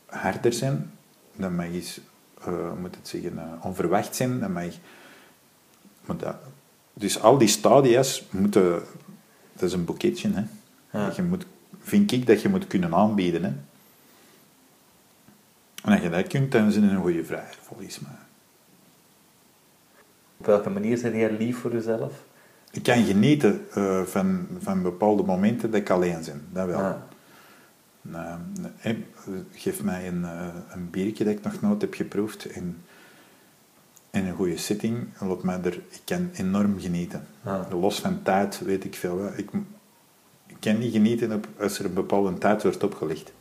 [0.07, 0.91] harder zijn.
[1.37, 2.01] Dat mag eens,
[2.45, 4.41] eh, moet het zeggen, eh, onverwacht zijn.
[4.41, 4.64] Dat mag,
[6.05, 6.37] maar dat,
[6.93, 8.83] dus al die stadia's moeten,
[9.61, 10.43] dat is een boeketje, hè.
[10.99, 11.13] Ja.
[11.17, 11.47] Je moet
[11.81, 13.45] vind ik dat je moet kunnen aanbieden.
[13.45, 13.53] Hè.
[15.83, 18.19] En als je dat kunt, dan zijn een goede vrijer, volgens mij.
[20.37, 22.25] Op welke manier ben jij lief voor jezelf?
[22.71, 26.79] Ik kan genieten eh, van, van bepaalde momenten dat ik alleen ben, dat wel.
[26.79, 27.07] Ja.
[28.81, 28.97] Eh, eh,
[29.53, 30.23] geef mij een,
[30.71, 32.85] een biertje dat ik nog nooit heb geproefd en,
[34.11, 35.07] en een goede sitting.
[35.21, 37.27] Laat mij er, ik kan enorm genieten.
[37.45, 37.67] Ja.
[37.71, 39.27] Los van tijd weet ik veel.
[39.37, 39.51] Ik,
[40.47, 43.33] ik kan niet genieten op, als er een bepaalde tijd wordt opgelegd.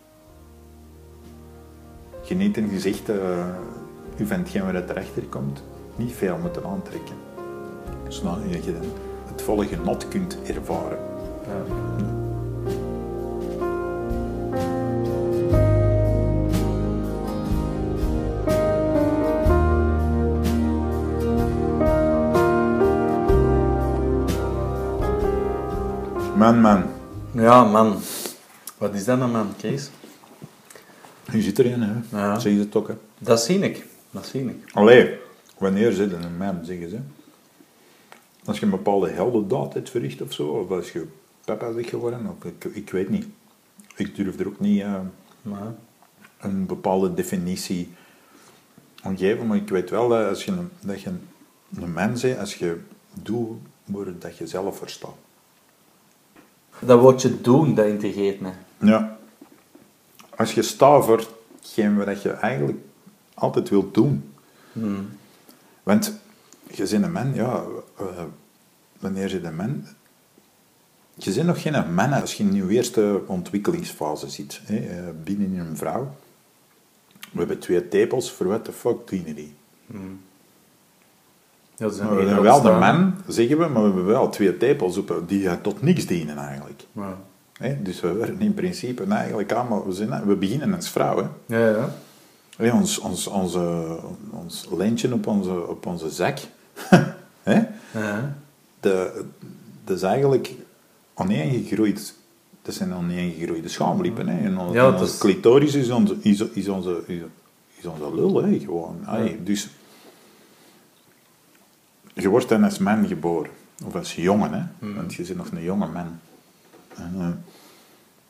[2.24, 3.48] Genieten, zegt, eh
[4.20, 5.64] u van hetgeen waar het erachter komt,
[5.96, 7.16] niet veel moeten aantrekken.
[8.08, 8.74] Zodat je
[9.28, 11.00] het volle genot kunt ervaren.
[11.48, 12.09] Ja.
[26.40, 26.84] Man, man.
[27.34, 28.00] ja, man.
[28.78, 29.90] Wat is dat nou, man, Kees?
[31.32, 32.18] Je zit erin, hè?
[32.18, 32.40] Ja.
[32.40, 32.94] Zeg je het ook, hè?
[33.18, 33.86] Dat zie ik.
[34.12, 34.72] Dat zie ik.
[34.74, 35.18] Allee,
[35.58, 37.00] wanneer zit een man, zeggen ze?
[38.46, 41.08] Als je een bepaalde heldendaad hebt verricht of zo, of als je
[41.46, 43.26] papa bent geworden, of ik, ik weet niet.
[43.96, 45.00] Ik durf er ook niet eh,
[45.42, 45.74] Maar,
[46.40, 47.94] een bepaalde definitie
[49.02, 52.38] aan geven, maar ik weet wel dat, als je een, dat je een man bent,
[52.38, 52.80] als je
[53.14, 55.28] doet wordt dat je zelf verstaat.
[56.80, 58.50] Dat woordje doen, dat integreert me.
[58.78, 59.18] Ja.
[60.36, 61.26] Als je staat voor
[61.60, 62.78] hetgeen wat je eigenlijk
[63.34, 64.34] altijd wilt doen.
[64.72, 65.10] Hmm.
[65.84, 66.20] Want
[66.72, 67.64] je bent een man, ja,
[67.98, 68.24] eh,
[69.00, 69.86] wanneer je een man...
[71.14, 75.58] Je bent nog geen man als je in je eerste ontwikkelingsfase zit, hè, eh, binnen
[75.58, 76.16] een vrouw.
[77.32, 79.54] We hebben twee tepels, voor wat de fuck dienen die?
[81.80, 84.30] Dat is een Maar we zijn wel de man, zeggen we, maar we hebben wel
[84.30, 86.86] twee tepels op, die tot niks dienen eigenlijk.
[86.92, 87.18] Ja.
[87.84, 89.86] Dus we werden in principe eigenlijk allemaal...
[89.86, 91.58] We, zijn, we beginnen als vrouw, hè.
[91.58, 91.90] Ja,
[92.58, 92.74] ja.
[92.74, 93.98] Ons, ons, onze,
[94.32, 96.38] ons lintje op onze, op onze zak.
[97.94, 98.36] ja.
[98.80, 99.24] De,
[99.84, 100.54] dat is eigenlijk
[101.14, 102.14] aaneengegroeid.
[102.62, 104.28] Dat zijn aaneengegroeide schaamlippen.
[104.28, 104.46] Hè?
[104.46, 107.02] En onze, Ja, dat is- clitoris is onze, is, is onze,
[107.78, 108.60] is, onze lul, hè?
[108.60, 108.98] gewoon.
[109.06, 109.70] Ai, Dus
[112.14, 113.52] je wordt dan als man geboren.
[113.86, 114.94] Of als jongen, hè?
[114.94, 116.20] want je bent nog een jonge man.
[116.96, 117.28] En, eh,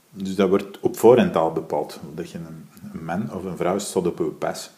[0.09, 1.99] dus dat wordt op voorhand al bepaald.
[2.15, 4.71] Dat je een, een man of een vrouw staat op je pas.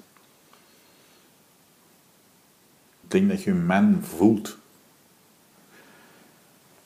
[3.04, 4.58] Ik denk dat je een man voelt.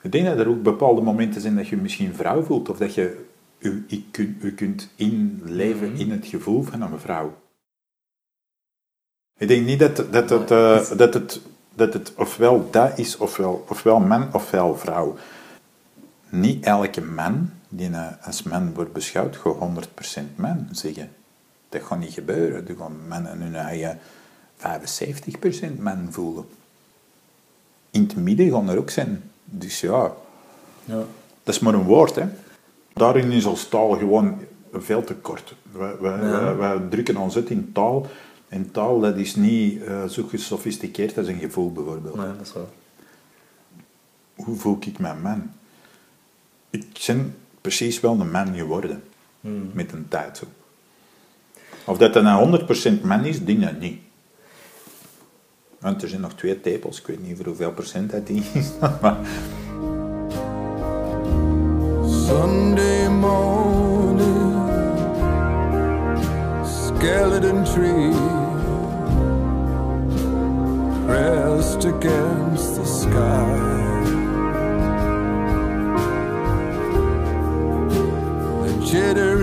[0.02, 2.70] Ik denk dat er ook bepaalde momenten zijn dat je misschien vrouw voelt.
[2.70, 3.26] Of dat je
[3.60, 7.38] u, u, kunt, u kunt inleven in het gevoel van een vrouw.
[9.38, 11.42] Ik denk niet dat, dat, het, eh, dat, het,
[11.76, 15.16] dat het ofwel dat is, ofwel, ofwel man ofwel vrouw.
[16.30, 17.90] Niet elke man die
[18.22, 21.12] als man wordt beschouwd, gaat 100% man zeggen.
[21.70, 22.68] Dat gaat niet gebeuren.
[22.68, 24.00] Er gaan mannen hun eigen
[24.58, 26.46] 75% man voelen.
[27.92, 29.32] In het midden gaan er ook zijn.
[29.46, 30.12] Dus ja,
[30.84, 31.04] ja.
[31.44, 32.26] dat is maar een woord, hè.
[32.94, 34.40] Daarin is ons taal gewoon
[34.74, 35.56] veel te kort.
[36.02, 36.56] Ja.
[36.56, 38.06] wij drukken ons uit in taal.
[38.50, 42.16] En taal, dat is niet eh, zo gesofisticeerd als een gevoel, bijvoorbeeld.
[42.16, 42.70] Nee, dat is wel.
[44.36, 45.52] Hoe voel ik mijn man?
[46.70, 49.04] Ik ben precies wel een man geworden.
[49.72, 50.44] Met een tijd.
[51.86, 52.66] Of dat dat nou
[53.00, 54.00] 100% man is, denk ik niet.
[55.80, 57.00] Want er zijn nog twee tepels.
[57.00, 58.70] Ik weet niet voor hoeveel procent dat die is.
[59.02, 59.18] maar
[62.04, 63.75] Sunday morning,
[67.06, 68.12] skeleton tree
[71.06, 73.60] pressed against the sky.
[78.64, 79.35] The jittery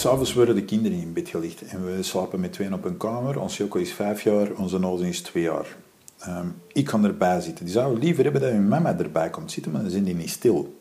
[0.00, 3.40] S'avonds worden de kinderen in bed gelegd en we slapen met tweeën op een kamer.
[3.40, 5.76] Ons Joko is vijf jaar, onze Nozen is twee jaar.
[6.18, 7.64] Ehm, ik kan erbij zitten.
[7.64, 10.30] Die zouden liever hebben dat hun mama erbij komt zitten, maar dan zijn die niet
[10.30, 10.80] stil.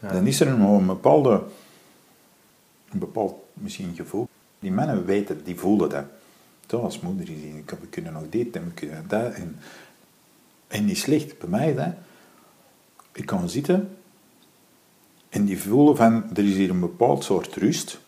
[0.00, 1.42] Dan is er een, een bepaalde,
[2.90, 4.28] een bepaald misschien gevoel.
[4.58, 6.04] Die mannen weten, die voelen dat.
[6.66, 9.32] Zo als moeder is we kunnen nog dit en we kunnen dat.
[9.32, 9.56] En,
[10.66, 11.92] en niet slecht, bij mij dat.
[13.12, 13.96] Ik kan zitten
[15.28, 18.04] en die voelen van, er is hier een bepaald soort rust.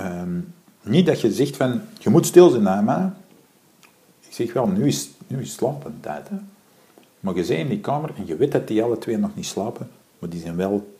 [0.00, 0.40] Ehm,
[0.82, 3.14] niet dat je zegt van, je moet stil zijn, hè, maar
[4.20, 6.28] ik zeg wel, nu is, nu is slapentijd.
[6.28, 6.36] Hè.
[7.20, 9.46] Maar je bent in die kamer en je weet dat die alle twee nog niet
[9.46, 10.96] slapen, maar die zijn wel...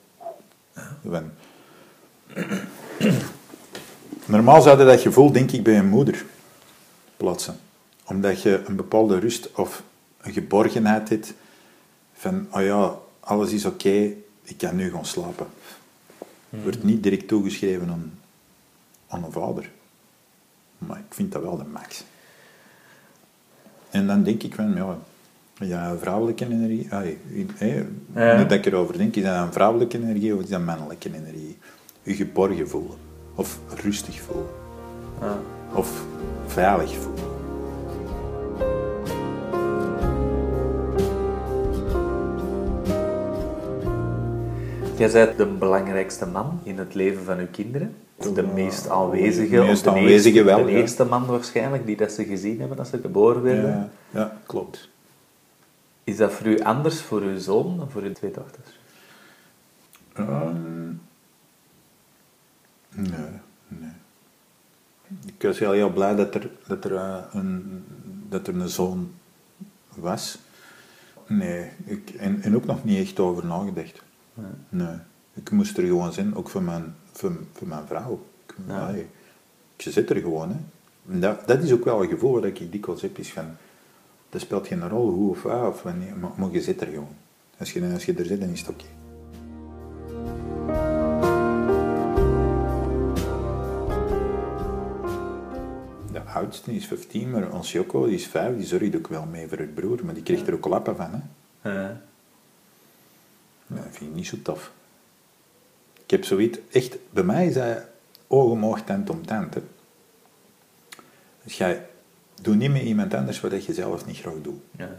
[1.05, 1.30] Van,
[4.26, 6.24] Normaal zou je dat gevoel, denk ik, bij een moeder
[7.16, 7.57] plaatsen.
[8.07, 9.82] Omdat je een bepaalde rust of
[10.20, 11.34] een geborgenheid hebt
[12.12, 15.46] van, oh ja, alles is oké, ik kan nu gaan slapen.
[16.48, 18.20] Wordt niet direct toegeschreven aan,
[19.25, 19.71] een vader.
[20.79, 22.05] Maar ik vind dat wel de max.
[23.91, 24.99] En dan denk ik van, ja,
[25.61, 27.03] ja vrouwelijke energie, ah,
[27.55, 28.37] hey, Ja.
[28.37, 31.59] nu dat ik erover denk, is dat een vrouwelijke energie of is dat mannelijke energie?
[32.03, 32.97] Je geborgen voelen,
[33.35, 34.47] of rustig voelen,
[35.21, 35.39] Ja.
[35.73, 36.05] of
[36.47, 37.30] veilig voelen.
[45.01, 47.96] Jij bent de belangrijkste man in het leven van uw kinderen.
[48.34, 49.55] De meest aanwezige.
[49.55, 50.78] de of meest de aanwezige eerste, wel, De ja.
[50.78, 53.70] eerste man waarschijnlijk die dat ze gezien hebben als ze geboren werden.
[53.70, 54.88] Ja, ja, klopt.
[56.05, 58.78] Is dat voor u anders voor uw zoon dan voor uw twee dochters?
[60.12, 60.86] Ehm,
[62.88, 63.30] nee,
[63.68, 63.90] nee.
[65.26, 67.84] Ik was heel, heel blij dat er, dat, er, eh, een,
[68.28, 69.12] dat er een zoon
[69.94, 70.38] was.
[71.26, 74.03] Nee, ik, en, en ook nog niet echt over nagedacht.
[74.68, 74.97] Nee.
[75.35, 78.26] Ik moest er gewoon zijn, ook voor mijn, voor, voor mijn vrouw.
[78.47, 78.91] Ik, Ja.
[78.91, 79.05] ja,
[79.76, 80.49] je zit er gewoon.
[80.51, 80.57] Hè.
[81.18, 83.45] Dat, dat is ook wel een gevoel wat ik dikwijls heb, is van...
[84.28, 87.16] Dat speelt geen rol, hoe of waar, of wanneer, maar, maar je zit er gewoon.
[87.59, 88.85] Als je, als je er zit, dan is het oké.
[96.12, 99.49] De oudste is 15, maar ons Joko die is 5, die zorgt ook wel mee
[99.49, 101.11] voor haar broer, maar die kreeg er ook lappen van.
[101.11, 101.70] Hè.
[101.70, 102.01] Ja.
[103.75, 104.73] Dat vind ik niet zo tof.
[106.03, 107.79] Ik heb zoiets, echt, bij mij is dat
[108.27, 109.55] oog om oog, tent om tent.
[109.55, 109.61] Hè.
[111.45, 111.87] Dus jij,
[112.43, 114.61] doe niet met iemand anders wat je zelf niet graag doet.
[114.77, 114.91] Ja.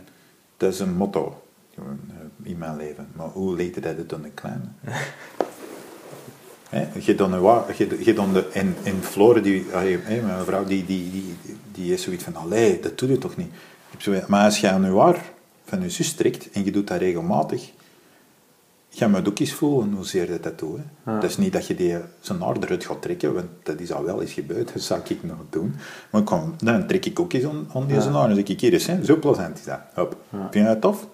[0.57, 1.43] Dat is een motto
[1.75, 1.83] eh,
[2.43, 3.07] in mijn leven.
[3.15, 4.65] Maar hoe leed dat uit aan de kleine?
[6.69, 11.11] Hè, Je dan een dan de, en, en Flore, die, hè, mijn vrouw, die, die,
[11.11, 11.35] die,
[11.71, 13.51] die is zoiets van, allee, dat doe je toch niet?
[14.27, 15.31] Maar als je je waar
[15.65, 17.71] van je zus trekt en je doet dat regelmatig,
[18.93, 20.77] ga je ook eens voelen hoezeer dat dat doet.
[21.03, 21.13] Hè.
[21.13, 24.03] Dat is niet dat je die zijn haar eruit gaat trekken, want dat is al
[24.03, 25.75] wel eens gebeurd, dat zou ik nog doen.
[26.09, 28.59] Maar kan, dan trek ik ook eens aan, aan die zijn haar en zeg ik,
[28.61, 29.79] hier eens, hè, zo plezant is dat.
[29.93, 30.17] Hop.
[30.29, 31.07] Vind je dat tof?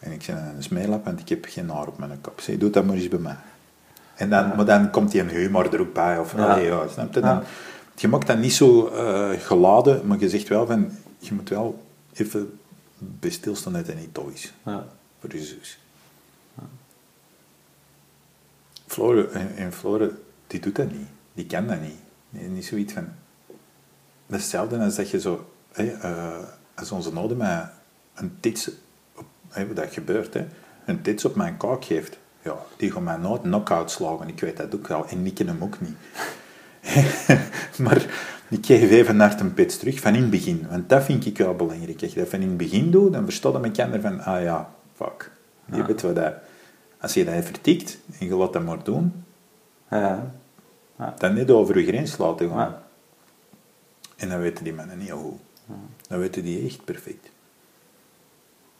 [0.00, 2.40] En ik zei, een smeelap, want ik heb geen haar op mijn kop.
[2.40, 3.36] Zeg, doe dat maar eens bij mij.
[4.14, 6.18] En dan, Maar dan komt die een humor er ook bij.
[6.18, 6.46] Of, Ja.
[6.52, 7.20] allee, ja, snap je?
[7.20, 7.42] Dan,
[7.96, 11.82] Je maakt dat niet zo eh, geladen, maar je zegt wel van, je moet wel
[12.12, 12.58] even
[12.98, 14.52] bij stilstaan dat het niet tof is.
[14.64, 14.86] Ja.
[15.20, 15.78] Voor je zus.
[18.92, 20.10] Flore, en, en Flore,
[20.46, 21.08] die doet dat niet.
[21.34, 22.00] Die kan dat niet.
[22.30, 23.08] Nee, niet zoiets van...
[24.26, 25.50] Dat is hetzelfde als dat je zo...
[25.72, 26.38] Eh,
[26.74, 27.68] als onze oude mij
[28.14, 28.70] een tits...
[29.16, 29.26] Op,
[29.74, 30.46] dat gebeurt, hè.
[30.84, 32.18] Een tits op mijn kaak geeft.
[32.42, 34.28] Ja, die gaat mij nooit knock-out slagen.
[34.28, 35.08] Ik weet dat ook wel.
[35.08, 35.96] En ik ken hem ook niet.
[37.84, 38.06] maar
[38.48, 40.66] ik geef even naar een pits terug, van in het begin.
[40.70, 42.02] Want dat vind ik wel belangrijk.
[42.02, 44.20] Als je dat van in het begin doet, dan verstaat je elkaar van...
[44.20, 45.30] Ah ja, fuck.
[45.64, 46.34] Je weet wat dat...
[47.02, 49.24] Als je dat vertikt en je laat dat maar doen,
[49.90, 50.32] Ja.
[51.18, 52.56] dan niet over je grens laten gaan.
[52.58, 52.82] Ja.
[54.16, 55.32] En dan weten die mannen niet hoe.
[56.08, 57.30] Dan weten die echt perfect.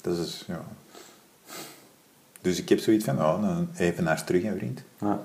[0.00, 0.64] Dat is, ja...
[2.40, 4.82] Dus ik heb zoiets van, oh, dan even naar terug, hè, vriend.
[5.00, 5.20] Ja.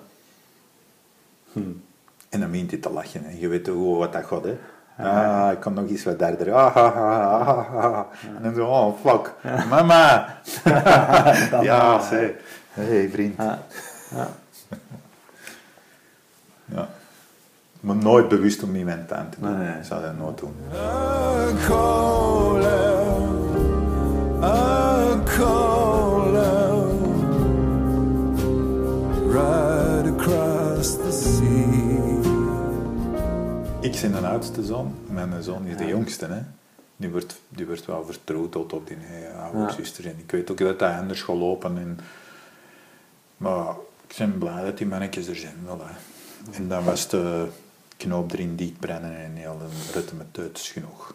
[2.30, 3.24] En dan begint hij te lachen.
[3.24, 3.38] Hè.
[3.40, 4.58] Je weet hoe wat dat gaat, hè.
[4.98, 6.54] Ah, ik kan nog eens wat daarder.
[6.54, 8.06] Ah, ah, ah, ah, ah.
[8.36, 9.34] En dan zo, oh, fuck.
[9.70, 10.38] Mama.
[11.70, 12.32] ja, zeg.
[12.78, 13.36] Hé, hey, vriend.
[13.38, 13.64] Ja.
[14.16, 14.30] Ja.
[16.66, 16.90] Ja.
[17.80, 19.58] Maar nooit bewust om iemand aan te doen.
[19.58, 19.78] Nee, nee.
[19.78, 20.54] Ik zou dat nooit doen.
[20.74, 23.30] I call out,
[24.44, 26.92] I call out,
[29.32, 31.46] right across the sea.
[33.82, 34.94] Ik ben de oudste zoon.
[35.10, 36.26] Mijn zoon is de jongste.
[36.26, 36.40] Hè.
[36.96, 39.70] Die, wordt, die wordt wel vertrouwd op die eh, oude Ja.
[39.72, 40.06] zuster.
[40.06, 41.78] En ik weet ook dat hij anders gaat lopen.
[41.78, 42.00] En,
[43.38, 43.76] maar
[44.08, 45.56] ik ben blij dat die mannetjes er zijn.
[45.66, 45.94] Wel, hè.
[46.52, 47.48] En dan was de
[47.98, 51.14] knoop erin dichtbrennen en heel een rutte met teut is genoeg.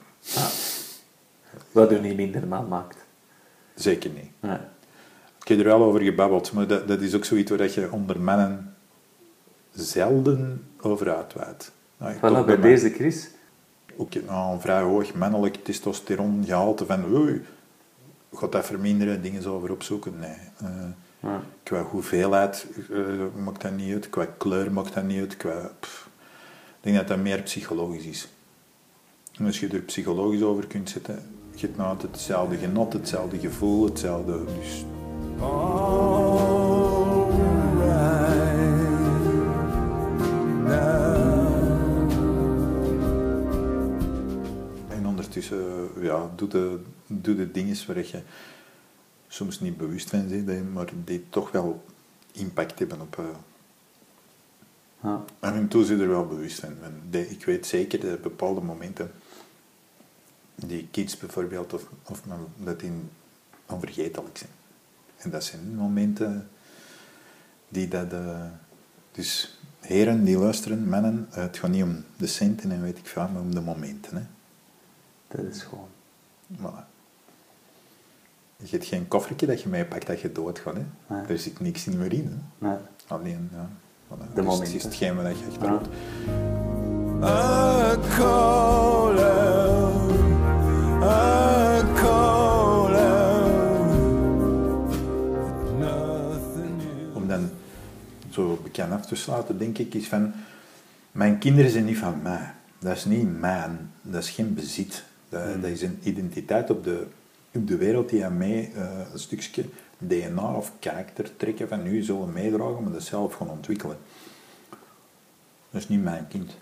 [1.72, 2.96] Wat u niet minder man maakt.
[3.74, 4.30] Zeker niet.
[4.40, 4.70] Ja.
[5.42, 7.90] Ik heb er wel over gebabbeld, maar dat, dat is ook zoiets waar dat je
[7.92, 8.74] onder mannen
[9.72, 11.72] zelden over uitwaait.
[11.96, 13.28] Nou, Voilà, bij mij- deze Chris.
[13.96, 17.42] ook nou, een vrij hoog mannelijk testosterongehalte van oei,
[18.32, 20.18] gaat dat verminderen, dingen zo over opzoeken?
[20.18, 20.36] Nee.
[20.56, 20.68] Eh,
[21.62, 25.36] Qua hoeveelheid uh, maakt dat niet uit, qua kleur maakt dat niet uit.
[25.36, 25.70] Qua.
[25.80, 28.28] Ik denk dat dat meer psychologisch is.
[29.38, 31.22] En als je er psychologisch over kunt zitten,
[31.54, 34.44] je hebt nou altijd hetzelfde genot, hetzelfde gevoel, hetzelfde.
[34.44, 34.84] Dus...
[44.88, 48.22] En ondertussen ja, doe, de, doe de dingen waar je
[49.32, 51.84] soms niet bewust van bent, maar die toch wel
[52.32, 53.16] impact hebben op...
[53.16, 53.26] Uh,
[55.02, 55.24] Ja.
[55.40, 56.76] en in toe zit er wel bewust van.
[57.10, 59.10] Ik weet zeker dat bepaalde momenten,
[60.54, 62.22] die kids bijvoorbeeld, of, of
[62.56, 62.92] dat die
[63.66, 64.50] onvergetelijk zijn.
[65.16, 66.48] En dat zijn momenten
[67.68, 68.12] die dat...
[68.12, 68.46] eh,
[69.12, 73.06] dus heren die luisteren, mannen, eh, het gaat niet om de centen en weet ik
[73.06, 74.16] veel, maar om de momenten.
[74.16, 74.22] Hè.
[75.28, 75.88] Dat is gewoon...
[76.56, 76.91] Voilà.
[78.62, 80.74] Je hebt geen koffertje dat je meepakt dat je doodgaat.
[80.74, 81.14] Hè.
[81.14, 81.26] Nee.
[81.26, 82.42] Er zit niks in meer in.
[82.58, 82.68] Hè.
[82.68, 82.76] Nee.
[83.06, 83.68] Alleen, ja.
[84.34, 85.88] De het is hetgeen wat je echt doet.
[97.12, 97.50] Om dan
[98.30, 100.32] zo bekend af te sluiten, denk ik, is van...
[101.12, 102.52] Mijn kinderen zijn niet van mij.
[102.78, 103.90] Dat is niet mijn.
[104.02, 105.04] Dat is geen bezit.
[105.28, 105.60] Dat, Hmm.
[105.60, 107.06] dat is een identiteit op de,
[107.52, 109.64] op de wereld die aan mij eh, een stukje
[109.98, 113.96] DNA of karakter trekken van nu zullen meedragen, maar dat zelf gaan ontwikkelen.
[115.70, 116.56] Dat is niet mijn kind.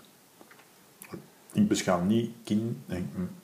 [1.53, 2.97] Ik beschouw niet kind, eh,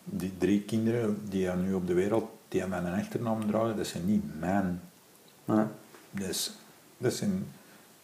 [0.04, 3.88] die drie kinderen die aan nu op de wereld, die aan mijn achternaam dragen, dat
[3.88, 4.82] zijn niet mijn
[5.48, 5.66] Nee.
[6.12, 6.52] dus
[6.98, 7.48] dat zijn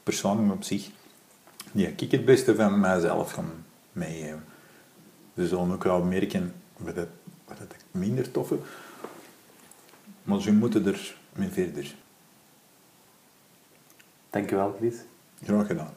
[0.03, 0.89] personen op zich
[1.71, 3.43] die ik het beste van mijzelf ga
[3.91, 4.43] meegeven.
[5.35, 7.09] Ze zullen ook wel merken wat, het,
[7.47, 8.61] wat het ik minder tof vind.
[10.23, 11.95] Maar ze moeten er mee verder.
[14.29, 14.95] Dankjewel, Chris.
[15.43, 15.93] Graag gedaan.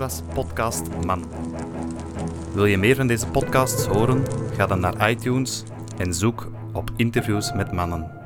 [0.00, 1.24] Was Podcast Man.
[2.52, 4.24] Wil je meer van deze podcasts horen?
[4.56, 5.64] Ga dan naar iTunes
[5.98, 8.19] en zoek op interviews met mannen.